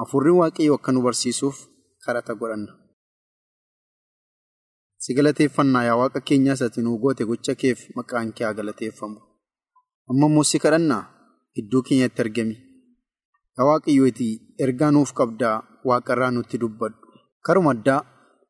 hafuurri 0.00 0.32
waaqayyoo 0.40 0.76
akka 0.78 0.92
nu 0.92 1.00
barsiisuuf 1.06 1.56
kadhata 2.06 2.32
godhanna. 2.40 2.72
Si 5.06 5.14
galateeffannaa 5.16 5.82
yaa 5.88 5.96
waaqa 6.02 6.20
keenyaa 6.28 6.56
ati 6.66 6.82
nuu 6.84 6.98
goote 7.02 7.24
gocha 7.30 7.54
keef 7.62 7.78
maqaan 7.96 8.32
kee 8.36 8.44
haa 8.46 8.54
galateeffamu. 8.60 9.18
Amma 10.10 10.26
immoo 10.30 10.44
si 10.50 10.58
kadhannaa 10.64 11.02
iddoo 11.60 11.82
keenyatti 11.88 12.22
argami. 12.24 12.56
Yaa 13.56 13.66
waaqayyooti 13.68 14.28
ergaa 14.66 14.90
nuuf 14.96 15.12
qabdaa 15.20 15.56
waaqarraa 15.90 16.30
nutti 16.36 16.58
dubbadhu. 16.62 16.98
Karuma 17.46 17.70
addaa 17.76 18.00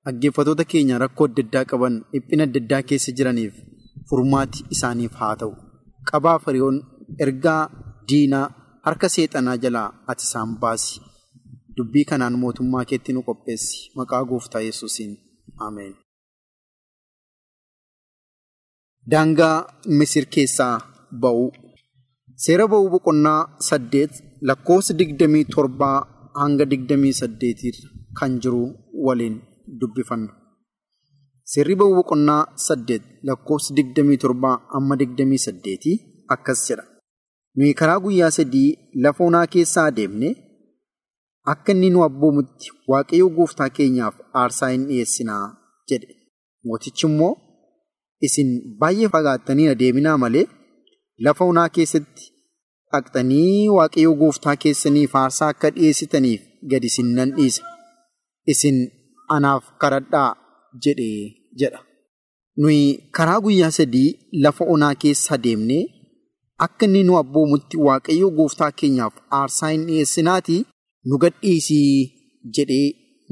dhaggeeffatoota 0.04 0.64
keenya 0.70 0.98
rakkoo 1.04 1.26
adda 1.30 1.42
addaa 1.46 1.64
qaban 1.72 1.94
dhiphina 2.12 2.42
adda 2.48 2.60
addaa 2.64 2.82
keessa 2.92 3.10
jiraniif 3.18 3.54
furmaati 4.08 4.58
isaaniif 4.78 5.14
haa 5.20 5.34
ta'u. 5.42 5.52
Qabaa 6.10 6.38
firiyoon 6.46 6.76
ergaa 7.26 7.60
diinaa 8.08 8.46
harka 8.86 9.08
seexanaa 9.16 9.56
jalaa 9.66 9.88
ati 10.10 10.24
isaan 10.30 10.56
baasi. 10.64 11.00
Dubbii 11.76 12.04
kanaan 12.10 12.36
mootummaa 12.42 12.84
keetti 12.90 13.12
nu 13.12 13.22
qopheessi. 13.28 13.76
Maqaa 13.96 14.24
gooftaa 14.30 14.64
yesuusiin 14.70 15.12
Ameen. 15.66 15.94
Daangaa 19.10 19.66
Misir 19.98 20.26
keessaa 20.34 20.74
ba'uu. 21.22 21.50
Seera 22.44 22.66
ba'uu 22.72 22.88
boqonnaa 22.94 23.40
saddeet 23.68 24.12
lakkoofsa 24.48 24.92
digdamii 25.00 25.44
torbaa 25.54 25.98
hanga 26.40 26.64
digdamii 26.72 27.12
saddeetii 27.20 27.72
kan 28.18 28.32
jiru 28.42 28.62
waliin 29.06 29.36
dubbifanna. 29.80 30.32
Seerri 31.52 31.74
ba'uu 31.80 31.94
boqonnaa 32.00 32.42
saddeet 32.66 33.04
lakkoofsa 33.28 33.70
digdamii 33.78 34.18
torbaa 34.24 34.56
hamma 34.74 34.94
digdamii 35.02 35.38
saddeetii 35.46 35.96
akkas 36.34 36.60
jedha. 36.68 36.84
Nuyi 37.56 37.74
karaa 37.80 38.00
guyyaa 38.04 38.30
sadii 38.38 38.68
lafa 39.02 39.24
onaa 39.28 39.46
keessaa 39.52 39.86
adeemne 39.90 40.28
akka 41.52 41.72
inni 41.72 41.90
nu 41.94 42.02
abboomutti 42.08 42.66
waaqayyo 42.90 43.28
gooftaa 43.36 43.68
keenyaaf 43.76 44.16
aarsaa 44.40 44.68
hin 44.74 44.84
dhiyeessinaa 44.88 45.44
jedhe. 45.90 46.14
Mootichi 46.66 47.06
immoo 47.08 47.32
isin 48.26 48.50
baay'ee 48.80 49.08
fagaattanii 49.14 49.68
adeeminaa 49.74 50.16
malee 50.22 50.46
lafa 51.24 51.44
onaa 51.50 51.68
keessatti 51.76 52.24
dhaqxanii 52.92 53.68
waaqayyo 53.76 54.12
gooftaa 54.20 54.56
keessaniif 54.62 55.14
aarsaa 55.22 55.48
akka 55.54 55.70
dhiyeessitaniif 55.76 56.42
gadi 56.70 56.86
isin 56.92 57.08
nan 57.16 57.30
dhiisa. 57.36 57.62
Isin 58.52 58.78
anaaf 59.36 59.64
kadhadhaa 59.80 60.30
jedhee 60.84 61.20
jedha. 61.60 61.80
Nuyi 62.60 62.82
karaa 63.16 63.40
guyyaa 63.44 63.70
sadii 63.78 64.08
lafa 64.44 64.64
onaa 64.74 64.94
keessa 65.02 65.34
adeemnee 65.36 65.82
akka 66.66 66.84
inni 66.88 67.02
nu 67.08 67.18
abboomutti 67.22 67.76
waaqayyo 67.86 68.30
gooftaa 68.38 68.70
keenyaaf 68.82 69.14
aarsaa 69.38 69.70
hin 69.74 69.86
dhiyeessinaatii 69.88 70.62
nu 71.08 71.18
gadhiisii 71.24 71.90
jedhee 72.58 72.86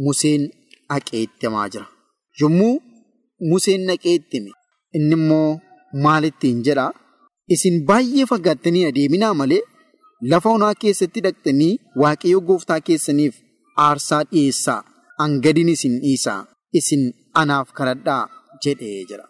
Museen 0.05 0.42
dhaqee 0.90 1.23
itti 1.27 1.47
jira. 1.73 1.87
Yommuu 2.40 2.75
Museen 3.51 3.87
dhaqee 3.88 4.14
itti 4.20 4.38
inni 4.98 5.14
immoo 5.18 5.50
maalittiin 6.04 6.59
jedhaa? 6.66 6.92
Isin 7.54 7.76
baay'ee 7.88 8.26
fagaattanii 8.33 8.85
adeeminaa 8.90 9.35
malee 9.40 9.62
lafa 10.30 10.48
onaa 10.57 10.74
keessatti 10.83 11.20
dhaqxanii 11.26 11.72
waaqayyo 12.02 12.40
gooftaa 12.48 12.80
keessaniif 12.88 13.35
aarsaa 13.87 14.22
dhiyeessaa 14.30 14.80
hangadin 15.20 15.68
isin 15.74 15.94
dhiisaa 16.04 16.40
isin 16.80 17.02
anaaf 17.42 17.68
kadhadhaa 17.78 18.22
jedhee 18.64 19.00
jira. 19.11 19.26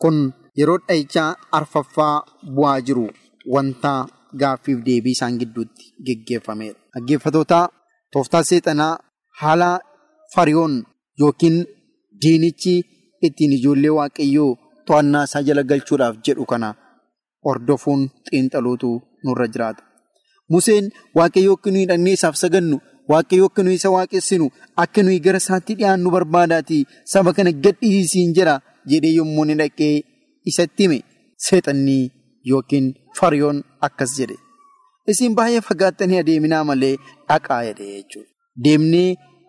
Kun 0.00 0.16
yeroo 0.58 0.78
dhahichaa 0.88 1.28
arfaffaa 1.58 2.14
bu'aa 2.56 2.80
jiru 2.88 3.06
wanta 3.54 3.92
gaaffiif 4.40 4.78
deebii 4.86 5.14
isaan 5.16 5.38
gidduutti 5.40 5.84
geggeeffameedha. 6.06 6.78
Dhaggeeffatootaa 6.94 7.64
tooftaa 8.12 8.42
seexanaa 8.50 8.94
haala 9.40 9.70
fariyoon 10.34 10.74
yookiin 11.20 11.56
diinichi 12.22 12.74
ittiin 13.26 13.52
ijoollee 13.58 13.94
waaqayyoo 13.98 14.52
to'annaa 14.86 15.24
isaa 15.28 15.42
jala 15.48 15.62
galchuudhaaf 15.70 16.14
jedhu 16.28 16.44
kana 16.52 16.68
hordofuun 17.46 18.02
xiinxaluutu 18.28 18.90
nurra 19.24 19.46
jiraata. 19.54 19.82
Museen 20.52 20.84
waaqayyoo 21.18 21.54
akka 21.58 21.70
nuyi 21.74 21.86
dhaqnee 21.90 22.14
isaaf 22.18 22.36
sagannu 22.42 22.76
waaqayyoo 23.12 23.48
akka 23.50 23.62
nuyi 23.66 23.76
isa 23.80 23.90
waaqessinu 23.96 24.46
akka 24.84 25.00
nuyi 25.06 25.18
gara 25.26 25.40
isaatti 25.44 25.72
dhiyaannu 25.78 26.08
barbaadaatii 26.16 26.82
saba 27.12 27.30
kana 27.36 27.50
gadhiisiin 27.66 28.30
jira 28.38 28.54
jedhee 28.92 29.14
yommuu 29.18 29.44
inni 29.46 29.56
dhaqee 29.62 29.94
isatti 30.52 30.82
hime 30.86 30.98
seexannii 31.46 32.02
yookiin 32.50 32.86
fariyoon 33.18 33.58
akkas 33.88 34.12
jedhe. 34.18 34.36
Isin 35.12 35.32
baay'ee 35.38 35.60
fagaattanii 35.68 36.18
adeeminaa 36.22 36.64
malee 36.70 36.94
dhaqaa 37.28 37.60
jedhe 37.68 37.86
jechuudha. 37.96 38.28
Deemnee 38.64 39.08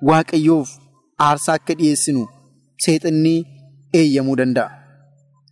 waaqayyoof 0.10 0.70
aarsaa 1.28 1.56
akka 1.60 1.74
dhiyeessinu 1.82 2.24
seexannii 2.86 3.40
eeyyamuu 4.00 4.38
danda'a. 4.42 4.70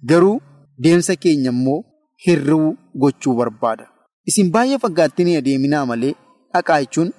Garuu 0.09 0.41
deemsa 0.83 1.15
keenya 1.23 1.51
immoo 1.55 1.79
hir'uu 2.25 2.69
gochuu 3.01 3.33
barbaada. 3.39 3.85
Isin 4.29 4.51
baay'ee 4.55 4.79
fagaattanii 4.85 5.35
adeeminaa 5.41 5.85
malee 5.91 6.13
dhaqaa 6.53 6.79
jechuun 6.83 7.09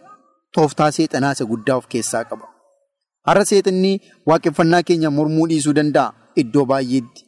tooftaa 0.55 0.91
seexanaa 0.97 1.33
isa 1.37 1.45
guddaa 1.53 1.77
of 1.81 1.87
keessaa 1.95 2.25
qaba. 2.31 2.47
Har'a 3.29 3.45
seexannii 3.51 3.95
waaqeffannaa 4.31 4.83
keenya 4.89 5.11
mormuu 5.19 5.47
dhiisuu 5.53 5.75
danda'a 5.79 6.15
iddoo 6.43 6.65
baay'eetti. 6.73 7.21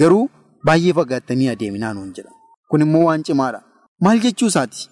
Garuu 0.00 0.24
baay'ee 0.66 0.94
fagaattanii 1.00 1.48
adeeminaa 1.54 1.92
nuun 1.98 2.12
jedha. 2.16 2.32
Kun 2.70 2.80
immoo 2.86 3.04
waan 3.08 3.22
cimaadha. 3.28 3.60
Maal 4.04 4.18
jechuu 4.24 4.48
isaati? 4.52 4.88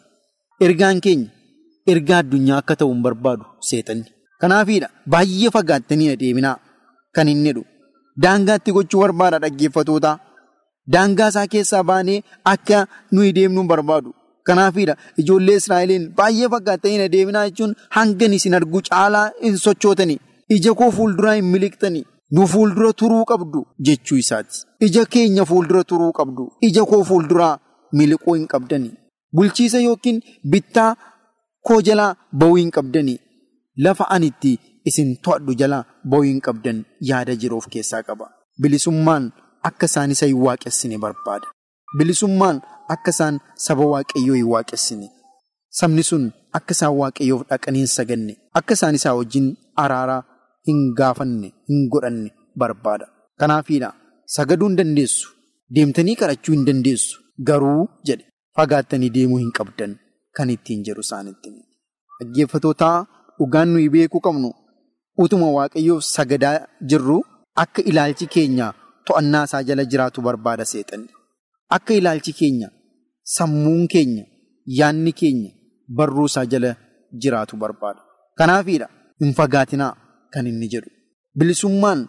Ergaan 0.67 1.01
keenya 1.01 1.31
ergaa 1.93 2.19
addunyaa 2.23 2.59
akka 2.63 2.75
ta'u 2.81 2.91
hin 2.93 3.03
barbaadu 3.09 3.45
seexanni. 3.71 4.07
Kanaafiidha 4.41 4.89
baay'ee 5.15 5.51
fagaattanii 5.57 6.09
adeeminaa 6.15 6.57
kan 7.19 7.29
inni 7.35 7.49
jedhu. 7.51 7.63
Daangaatti 8.25 8.73
gochuu 8.77 9.01
barbaada 9.05 9.39
dhaggeeffatootaa. 9.45 10.19
Daangaa 10.93 11.29
isaa 11.33 11.47
keessaa 11.55 11.83
baanee 11.91 12.21
akka 12.53 12.87
nuyi 13.13 13.33
deemnu 13.39 13.61
hin 13.61 13.69
barbaadu. 13.73 14.15
Kanaafiidha 14.49 14.95
ijoollee 15.23 15.57
Israa'eliin 15.61 16.05
baay'ee 16.21 16.49
fagaattanii 16.55 17.01
adeeminaa 17.09 17.47
jechuun 17.49 17.75
hangan 17.97 18.33
isin 18.39 18.55
argu 18.59 18.81
caalaa 18.91 19.27
hin 19.43 19.57
sochootanii. 19.65 20.19
Ija 20.57 20.75
koo 20.81 20.91
fuulduraa 20.99 21.35
hin 21.41 21.45
miliqxanii. 21.57 22.05
Nu 22.37 22.47
fuuldura 22.53 22.93
turuu 23.03 23.25
qabdu 23.31 23.61
jechuu 23.89 24.17
isaati. 24.23 24.57
Ija 24.87 25.05
keenya 25.13 25.45
fuuldura 25.51 25.85
turuu 25.93 26.13
qabdu. 26.19 26.49
Ija 26.69 26.85
koo 26.91 27.05
fuulduraa 27.11 27.55
miliquu 28.01 28.35
hin 28.35 28.47
qabdanii. 28.55 28.93
Bulchiisa 29.37 29.79
yookiin 29.87 30.21
bittaa 30.53 30.91
koo 31.71 31.81
jalaa 31.89 32.11
ba'uu 32.43 32.57
hin 32.63 32.71
qabdanii. 32.77 33.19
Lafa 33.85 34.05
anitti 34.17 34.53
isin 34.91 35.11
to'adhu 35.25 35.53
jalaa 35.61 35.85
hin 36.29 36.41
qabdan 36.47 36.79
yaada 37.11 37.35
jiru 37.43 37.57
of 37.61 37.67
keessaa 37.75 38.03
qaba. 38.09 38.27
Bilisummaan 38.63 39.25
akka 39.69 39.87
isaan 39.91 40.11
isa 40.15 40.27
hin 40.31 40.41
waaqessine 40.47 40.97
barbaada. 41.05 41.47
Bilisummaan 41.99 42.57
akka 42.95 43.11
isaan 43.15 43.35
saba 43.67 43.85
waaqayyoo 43.93 44.37
hin 44.41 44.49
waaqessine. 44.55 45.07
Sabni 45.81 46.03
sun 46.11 46.25
akka 46.59 46.73
isaan 46.77 46.95
waaqayyoof 47.01 47.43
dhaqanii 47.51 47.83
hin 47.85 47.93
saganne. 47.99 48.35
Akka 48.61 48.73
isaan 48.79 48.95
isaa 48.99 49.15
wajjin 49.21 49.47
araaraa 49.85 50.23
hin 50.71 50.81
gaafanne 51.01 51.49
hin 51.71 51.81
godhanne 51.93 52.31
barbaada. 52.63 53.07
Kanaafiidha 53.41 53.91
sagaduu 54.37 54.69
hin 54.71 54.77
dandeessu. 54.81 55.27
Deemtanii 55.75 56.17
kadhachuu 56.23 56.55
hin 56.57 56.65
dandeessu. 56.71 57.15
Garuu 57.51 57.83
jedhe 58.11 58.25
fagaattanii 58.59 59.11
deemuu 59.17 59.39
hin 59.45 59.53
qabdan 59.61 59.93
kan 60.41 60.51
ittiin 60.57 60.83
jedhu 60.89 61.01
isaanitti. 61.07 61.51
Dhaggeeffatootaa 62.21 62.97
dhugaan 63.39 63.69
nuyi 63.73 63.89
beekuu 63.95 64.21
qabnu 64.27 64.49
utuma 65.25 65.49
waaqayyoof 65.59 66.03
sagadaa 66.17 66.57
jirru 66.91 67.19
akka 67.63 67.81
ilaalchi 67.91 68.27
keenya 68.35 68.67
to'annaa 69.07 69.45
isaa 69.49 69.63
jala 69.69 69.85
jiraatu 69.93 70.19
barbaada 70.27 70.65
seexanni. 70.73 71.11
Akka 71.77 71.93
ilaalchi 72.01 72.33
keenya 72.41 72.69
sammuun 73.37 73.83
keenya 73.93 74.25
yaanni 74.81 75.13
keenya 75.21 75.51
barruu 75.97 76.27
isaa 76.31 76.47
jala 76.53 76.71
jiraatu 77.23 77.55
barbaada. 77.63 78.01
Kanaafiidha 78.39 78.89
hin 79.21 79.33
fagaatinaa 79.39 79.93
kan 80.33 80.47
inni 80.51 80.69
jedhu. 80.75 80.91
Bilisummaan 81.39 82.01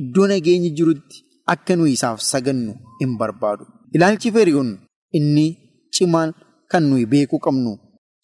iddoo 0.00 0.26
nageenyi 0.32 0.70
jirutti 0.78 1.16
akka 1.54 1.72
nuyi 1.76 1.92
isaaf 1.98 2.18
sagannu 2.32 2.72
hin 3.00 3.12
barbaadu. 3.20 3.64
Ilaalchi 3.94 4.28
feriyoon 4.36 4.70
inni 5.18 5.46
cimaan 5.94 6.30
kan 6.70 6.82
nuyi 6.90 7.06
beekuu 7.12 7.38
qabnu 7.46 7.72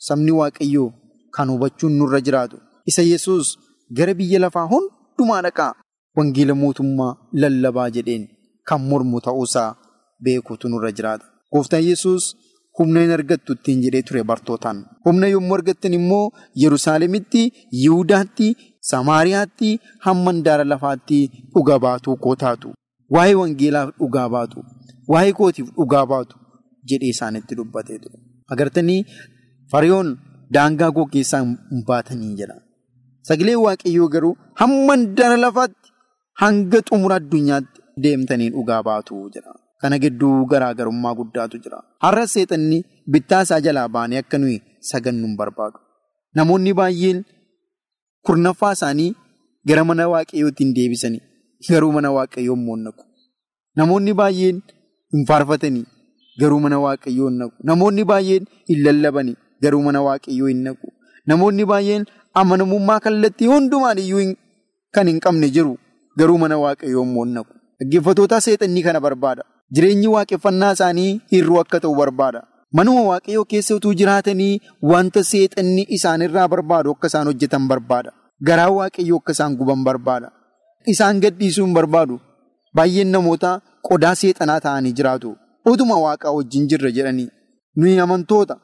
sabni 0.07 0.33
waaqayyoo 0.40 0.90
kan 1.36 1.48
hubachuun 1.52 1.92
nurra 1.98 2.20
jiraatu. 2.26 2.56
Isa 2.90 3.02
Yesuus 3.12 3.46
gara 3.96 4.14
biyya 4.18 4.38
lafaa 4.44 4.66
hundumaa 4.72 5.42
dhaqaa 5.46 5.72
wangeela 6.16 6.54
mootummaa 6.62 7.12
lallabaa 7.42 7.88
jedheen 7.96 8.24
kan 8.68 8.80
mormu 8.90 9.20
ta'uusaa 9.26 9.70
beekuutu 10.24 10.68
nurra 10.72 10.90
jiraata. 10.98 11.24
Gooftaan 11.52 11.84
Yesuus 11.90 12.24
humna 12.78 13.00
hin 13.04 13.12
argattu 13.18 13.52
ittiin 13.58 13.80
jedhee 13.84 14.02
ture 14.08 14.22
bartootaan. 14.30 14.78
Humna 15.04 15.26
yommuu 15.34 15.54
argattan 15.58 15.94
immoo 15.98 16.24
Yerusaalemitti, 16.64 17.42
Yihudaatti, 17.82 18.48
Samaariyaatti 18.90 19.70
hamma 20.06 20.30
handaara 20.32 20.64
lafaatti 20.72 21.18
dhugaa 21.54 21.78
baatuu 21.86 22.16
koo 22.24 22.36
taatu. 22.42 22.68
Waa'ee 23.14 23.34
wangeelaaf 23.40 23.88
dhugaa 24.00 24.28
baatu. 24.34 24.58
Waa'ee 25.12 25.32
kootiif 25.38 25.68
dhugaa 25.78 26.04
baatu 26.12 26.36
jedhee 26.90 27.10
isaanitti 27.14 27.54
dubbatee 27.58 27.98
ture. 28.04 28.18
Agartanii 28.52 29.00
fariyoon 29.72 30.08
daangaa 30.56 30.90
koo 30.96 31.06
keessaa 31.14 31.40
hin 31.44 31.82
baatanii 31.88 32.34
jedha. 32.40 32.56
Sagaleen 33.28 33.61
waaqayyoo 33.66 34.08
garuu 34.14 34.34
hamma 34.61 34.92
handaara 34.94 35.37
lafaatti 35.44 35.88
hanga 36.42 36.78
xumura 36.90 37.16
addunyaatti 37.22 37.80
deemtanii 38.04 38.50
dhugaa 38.54 38.82
baatu 38.90 39.14
jedha. 39.34 39.52
Kana 39.80 39.96
gidduu 40.02 40.46
garaagarummaa 40.52 41.14
guddaatu 41.18 41.56
jira. 41.64 41.78
Har'a 42.04 42.24
seexanni 42.34 42.78
bittaa 43.16 43.42
isaa 43.46 43.61
jalaa 43.66 43.88
baanee 43.96 44.18
akka 44.22 44.38
nuyi 44.44 44.56
sagannu 44.90 45.26
hin 45.28 45.37
barbaadu. 45.40 45.78
Namoonni 46.38 46.72
baay'een 46.80 47.18
kurnaffaa 48.26 48.72
isaanii 48.78 49.11
gara 49.68 49.84
mana 49.90 50.04
waaqayyootti 50.14 50.62
hin 50.64 50.72
deebisanii 50.78 51.22
garuu 51.68 51.92
mana 51.98 52.11
waaqayyoo 52.16 52.56
immoo 52.61 52.76
hin 52.76 52.84
naqu. 52.88 53.02
Namoonni 53.80 54.12
baay'een 54.22 54.56
hin 55.16 55.22
faarfatanii 55.30 55.84
garuu 56.40 56.61
mana 56.64 56.78
waaqayyoo 56.87 57.28
hin 57.30 57.38
naqu. 57.42 57.54
Namoonni 57.70 58.04
baay'een 58.12 58.44
hin 58.72 58.78
lallabanii 58.88 59.37
garuu 59.62 59.83
mana 59.87 60.01
waaqayyoo 60.07 60.49
hin 60.53 60.62
naqu. 60.66 60.87
Namoonni 61.27 61.64
baay'een 61.71 62.05
amanamummaa 62.42 63.01
kallattii 63.07 63.47
hundumaan 63.53 63.99
iyyuu 64.05 64.27
kan 64.94 65.07
hin 65.12 65.21
qabne 65.25 65.49
jiru 65.57 65.75
garuu 66.18 66.38
mana 66.44 66.57
waaqayyoo 66.64 67.03
immoo 67.09 67.25
hin 67.25 67.35
naqu. 67.38 67.53
Dhaggeeffattoota 67.81 68.40
seexannii 68.47 68.83
kana 68.87 69.01
barbaada. 69.07 69.42
Jireenyi 69.75 70.09
waaqeffannaa 70.14 70.73
isaanii 70.79 71.11
hir'uu 71.33 71.59
akka 71.62 71.81
ta'u 71.85 71.94
barbaada. 72.01 72.40
Manuma 72.79 73.03
waaqayyoo 73.11 73.44
keessa 73.51 73.75
utuu 73.77 73.94
jiraatanii 74.01 74.61
wanta 74.92 75.23
seexanni 75.33 75.83
isaanirraa 75.99 76.49
barbaadu 76.55 76.90
akka 76.97 77.07
isaan 77.12 77.27
hojjetan 77.31 77.68
barbaada. 77.73 78.11
Garaa 78.49 78.71
waaqayyoo 78.79 79.18
akka 79.23 79.33
isaan 79.37 79.57
guban 79.61 79.85
barbaada. 79.88 80.29
Isaan 80.92 81.21
gadhiisuu 81.25 81.64
hin 81.66 81.75
barbaadu. 81.79 82.16
Baay'een 82.77 83.11
namoota 83.16 83.51
qodaa 83.88 84.14
seexanaa 84.23 84.61
ta'anii 84.66 84.92
jiraatu. 85.01 85.31
Utuma 85.73 85.97
waaqaa 86.05 86.33
wajjin 86.38 86.66
jirra 86.73 86.90
jedhanii. 86.97 87.29
Nuyi 87.77 87.99
amantoota. 88.05 88.57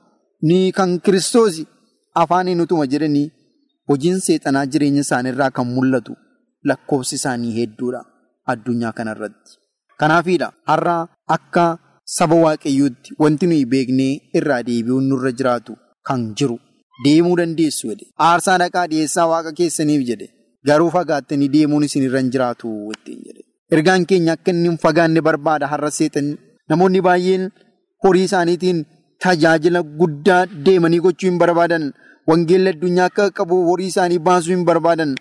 Nuyi 0.49 0.73
kan 0.77 0.91
kiristoos 1.05 1.57
afaaniin 2.23 2.61
utuma 2.65 2.87
jedhanii 2.93 3.27
hojiin 3.91 4.21
seexanaa 4.27 4.67
jireenya 4.73 5.03
isaaniirraa 5.07 5.51
kan 5.59 5.67
mul'atu 5.77 6.13
lakkoofsi 6.71 7.15
isaanii 7.21 7.53
hedduudha 7.59 8.01
addunyaa 8.53 8.93
kanarratti. 8.99 9.51
Kanaafiidha 10.01 10.49
har'a 10.71 10.97
akka 11.37 11.65
saba 12.17 12.37
waaqayyootti 12.45 13.11
wanti 13.25 13.47
nuyi 13.51 13.65
beeknee 13.73 14.13
irraa 14.41 14.63
deebi'uun 14.69 15.07
nurra 15.11 15.33
jiraatu 15.41 15.73
kan 16.09 16.21
jiru 16.39 16.57
deemuu 17.05 17.37
dandeessu 17.41 17.89
jedhe. 17.91 18.07
Aarsaa 18.29 18.59
dhaqaa 18.63 18.87
dhiyeessaa 18.93 19.27
waaqa 19.33 19.53
keessaniif 19.61 20.03
jedhe. 20.11 20.27
Garuu 20.69 20.91
fagaattanii 20.97 21.49
deemuun 21.55 21.85
isinirra 21.89 22.21
hin 22.23 22.31
jiraatu 22.35 22.69
ittiin 22.97 23.21
jedhe. 23.29 23.43
Ergaan 23.77 24.07
keenya 24.11 24.33
akka 24.37 24.51
inni 24.55 24.69
hin 24.69 24.79
fagaanne 24.85 25.21
barbaada 25.29 25.67
har'a 25.73 25.91
seexanni. 25.99 26.37
Namoonni 26.69 27.01
baay'een 27.07 27.45
horii 28.05 28.25
isaaniitiin 28.29 28.79
tajaajila 29.25 29.83
guddaa 30.01 30.41
deemanii 30.67 31.01
gochuu 31.07 31.29
hin 31.31 31.39
barbaadan. 31.45 31.87
Wangeelli 32.29 32.69
addunyaa 32.75 33.07
akka 33.11 33.31
qabu 33.39 33.57
horii 33.69 33.87
isaanii 33.93 34.19
baasuu 34.29 34.55
hin 34.57 34.65
barbaadan. 34.71 35.15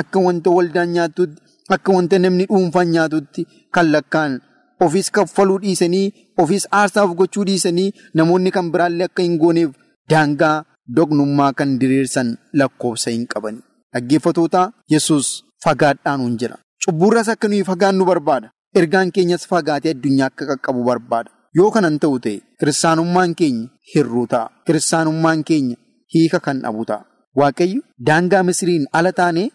Akka 0.00 0.18
wanta 0.26 0.50
waldaan 0.56 0.88
nyaatutti, 0.96 1.42
akka 1.76 1.92
wanta 1.96 2.18
namni 2.24 2.44
dhuunfaan 2.50 2.88
nyaatutti 2.96 3.46
kan 3.74 3.92
lakkaan 3.92 4.40
ofiis 4.86 5.10
kaffaluu 5.16 5.58
dhiisanii, 5.62 6.12
ofiis 6.42 6.64
aarsaaf 6.78 7.10
gochuu 7.18 7.44
dhiisanii 7.48 7.92
namoonni 8.20 8.50
kan 8.56 8.70
biraallee 8.76 9.06
akka 9.10 9.22
hin 9.26 9.36
gooneef 9.42 9.70
daangaa 10.10 10.54
doqnummaa 10.96 11.52
kan 11.58 11.76
diriirsan 11.80 12.32
lakkoofsa 12.62 13.10
hin 13.14 13.26
qabani. 13.34 13.60
Dhaggeeffatoota 13.94 14.62
Yesuus 14.94 15.28
fagaadhaan 15.64 16.20
hin 16.26 16.38
jira. 16.42 16.56
Cubburras 16.86 17.28
akka 17.34 17.48
nuyi 17.52 17.64
fagaannu 17.70 18.04
barbaada. 18.10 18.50
Ergaan 18.80 19.12
keenyas 19.18 19.46
fagaatee 19.52 19.92
addunyaa 19.96 20.26
akka 20.32 20.44
qaqqabu 20.50 20.84
barbaada. 20.90 21.30
Yoo 21.58 21.70
kanan 21.74 21.98
ta'u 22.02 22.18
ta'e 22.24 22.36
kiristaanummaan 22.60 23.34
keenya 23.40 23.68
hir'uu 23.94 24.26
ta'a. 24.32 24.46
Kiristaanummaan 24.66 25.40
keenya 25.48 25.76
hiika 26.14 26.40
kan 26.46 26.58
dhabu 26.64 26.84
ta'a. 26.90 27.04
Waaqayyo 27.40 27.80
daangaa 28.08 28.42
Misiriin 28.48 28.84
ala 28.98 29.12
taanee 29.20 29.48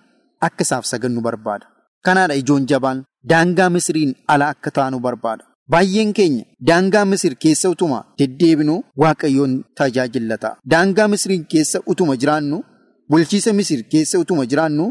akka 0.48 0.64
isaaf 0.68 0.86
sagannu 0.92 1.22
barbaada. 1.28 1.66
Kanaadha 2.06 2.36
ijoon 2.42 2.64
jabaan 2.72 3.00
daangaa 3.32 3.70
Misiriin 3.76 4.12
ala 4.34 4.46
akka 4.54 4.70
taanu 4.78 5.00
barbaada. 5.06 5.44
Baay'een 5.72 6.14
keenya 6.18 6.46
daangaa 6.70 7.06
Misir 7.12 7.34
keessa 7.44 7.70
utuma 7.74 8.00
deddeebinu 8.20 8.76
Waaqayyoon 9.04 9.54
tajaajillata. 9.78 10.50
Daangaa 10.72 11.08
Misiriin 11.14 11.44
keessa 11.52 11.80
utuma 11.92 12.16
jiraannu 12.22 12.58
bulchiisa 13.10 13.54
Misir 13.60 13.82
keessa 13.92 14.20
utuma 14.24 14.46
jiraannu 14.52 14.86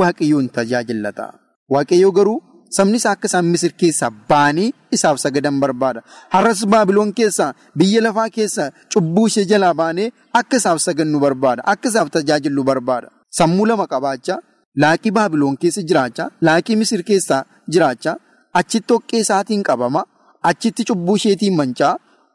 Waaqayyoon 0.00 0.48
tajaajillata. 0.56 1.26
Waaqayyoo 1.74 2.12
garuu 2.18 2.38
sabni 2.76 2.96
isaa 3.00 3.12
akka 3.16 3.26
isaan 3.30 3.46
Misir 3.52 3.72
keessaa 3.80 4.10
baanii 4.30 4.68
isaaf 4.96 5.16
sagadan 5.24 5.56
barbaada. 5.62 6.00
Har'as 6.34 6.60
Baabiloon 6.72 7.12
keessaa 7.18 7.50
biyya 7.78 8.00
lafaa 8.06 8.28
keessaa 8.36 8.68
cubbuu 8.92 9.26
ishee 9.30 9.44
jalaa 9.52 9.74
baanee 9.80 10.08
akka 10.40 10.56
isaaf 10.60 10.78
sagannu 10.86 11.18
barbaada. 11.24 11.62
Akka 11.72 11.88
isaaf 11.88 12.08
tajaajilu 12.16 12.62
barbaada. 12.70 13.08
Sammuu 13.38 13.66
lama 13.70 13.86
qabaachaa 13.92 14.38
laaqii 14.82 15.12
Baabiloon 15.18 15.56
keessa 15.62 15.82
jiraachaa 15.88 16.28
laaqii 16.48 16.76
Misir 16.82 17.02
keessaa 17.10 17.42
jiraachaa 17.72 18.16
achitti 18.60 18.88
dhoqqee 18.92 19.18
isaatiin 19.24 19.62
qabama. 19.68 20.02
Achitti 20.50 20.82
cubbuu 20.88 21.16
isheetiin 21.20 21.54
mancaa 21.60 21.94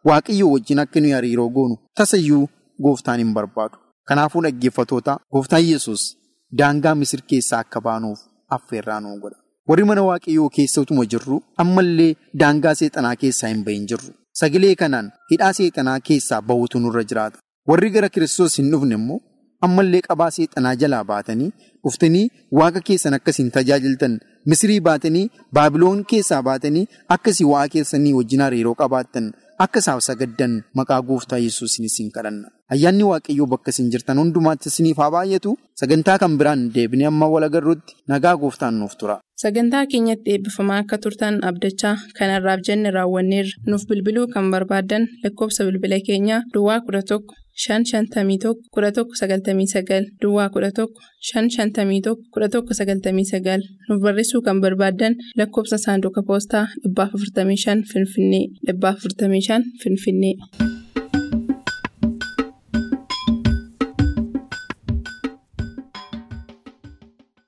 waaqayyoo 0.10 0.52
wajjin 0.56 0.80
akka 0.84 1.00
nuyi 1.02 1.14
hariiroo 1.18 1.50
goonu 1.56 1.76
tasayyuu 1.98 2.44
gooftaan 2.84 3.20
hin 3.24 3.32
barbaadu. 3.38 3.76
Kanaafuu 4.08 4.42
dhaggeeffatoota 4.46 5.14
gooftaan 5.34 5.66
Yesuus 5.72 6.04
daangaa 6.60 6.96
Misir 7.02 7.22
keessaa 7.32 7.60
akka 7.66 7.80
baanuuf 7.88 8.20
affeerraa 8.58 9.00
nuu 9.06 9.18
godha. 9.24 9.40
Warri 9.70 9.84
mana 9.90 10.02
waaqayyoo 10.10 10.50
keessa 10.56 10.82
utuma 10.86 11.04
jirru 11.12 11.38
ammallee 11.64 12.12
daangaa 12.42 12.74
seexanaa 12.82 13.16
keessaa 13.22 13.50
hin 13.54 13.64
bahin 13.68 13.86
jirru. 13.92 14.10
Sagalee 14.42 14.76
kanaan 14.82 15.08
hidhaa 15.32 15.54
seexanaa 15.60 16.00
keessaa 16.10 16.42
bahutu 16.50 16.80
nurra 16.84 17.04
jiraata. 17.12 17.38
Warri 17.70 17.90
gara 17.96 18.10
Kiristoos 18.18 18.58
hin 18.62 18.70
dhufne 18.74 18.96
immoo 19.00 19.18
ammallee 19.68 20.02
qabaa 20.08 20.30
seexanaa 20.38 20.76
jalaa 20.84 21.04
baatanii 21.12 21.50
dhuftanii 21.84 22.26
waaqa 22.60 22.82
keessan 22.90 23.14
akkasiin 23.20 23.50
tajaajiltan 23.56 24.20
Misirii 24.54 24.80
baatanii 24.90 25.24
Baabiloon 25.60 26.04
keessaa 26.12 26.42
baatanii 26.50 26.86
akkasii 27.18 27.48
waaqa 27.54 27.72
keessanii 27.78 28.14
wajjin 28.20 28.42
hariiroo 28.48 28.76
qabaattan 28.84 29.32
akka 29.68 29.80
isaaf 29.86 30.04
sagaddan 30.10 30.54
maqaa 30.82 31.02
gooftaa 31.10 31.42
Yesuusin 31.48 31.86
isin 31.90 32.12
kadhanna. 32.18 32.48
Ayyaanni 32.74 33.04
Waaqayyoo 33.12 33.46
bakka 33.54 33.70
isin 33.74 33.92
jirtan 33.94 34.18
hundumaatti 34.22 34.70
isiniif 34.72 34.98
haa 35.02 35.12
baay'atu 35.16 35.52
sagantaa 35.82 36.18
kan 36.22 36.38
biraan 36.40 36.62
deebinee 36.76 37.06
amma 37.12 37.28
wal 37.34 37.46
agarruutti 37.48 37.94
nagaa 38.12 38.36
gooftaan 38.44 38.80
nuuf 38.82 38.96
tura. 39.00 39.18
Sagantaa 39.44 39.84
keenyatti 39.92 40.32
eebbifamaa 40.34 40.80
akka 40.84 40.98
turtan 41.04 41.36
abdachaa 41.50 41.96
kanarraaf 42.20 42.62
jenne 42.68 42.92
raawwanneerra 42.98 43.62
nuuf 43.70 43.84
bilbiluu 43.90 44.28
kan 44.34 44.50
barbaaddan 44.54 45.06
lakkoofsa 45.24 45.66
bilbila 45.68 46.00
keenyaa 46.08 46.42
Duwwaa 46.54 46.80
11 46.88 47.20
551 47.66 48.56
1199 48.78 50.08
Duwwaa 50.22 50.48
11 50.56 50.88
551 51.34 52.16
1199 52.38 53.60
nuuf 53.90 54.02
barreessuu 54.08 54.42
kan 54.48 54.62
barbaaddan 54.66 55.16
lakkoofsa 55.38 55.78
saanduqa 55.86 56.22
poostaa 56.32 56.66
455 56.88 57.86
Finfinnee 57.94 58.46
455 58.74 59.62
Finfinnee. 59.84 60.36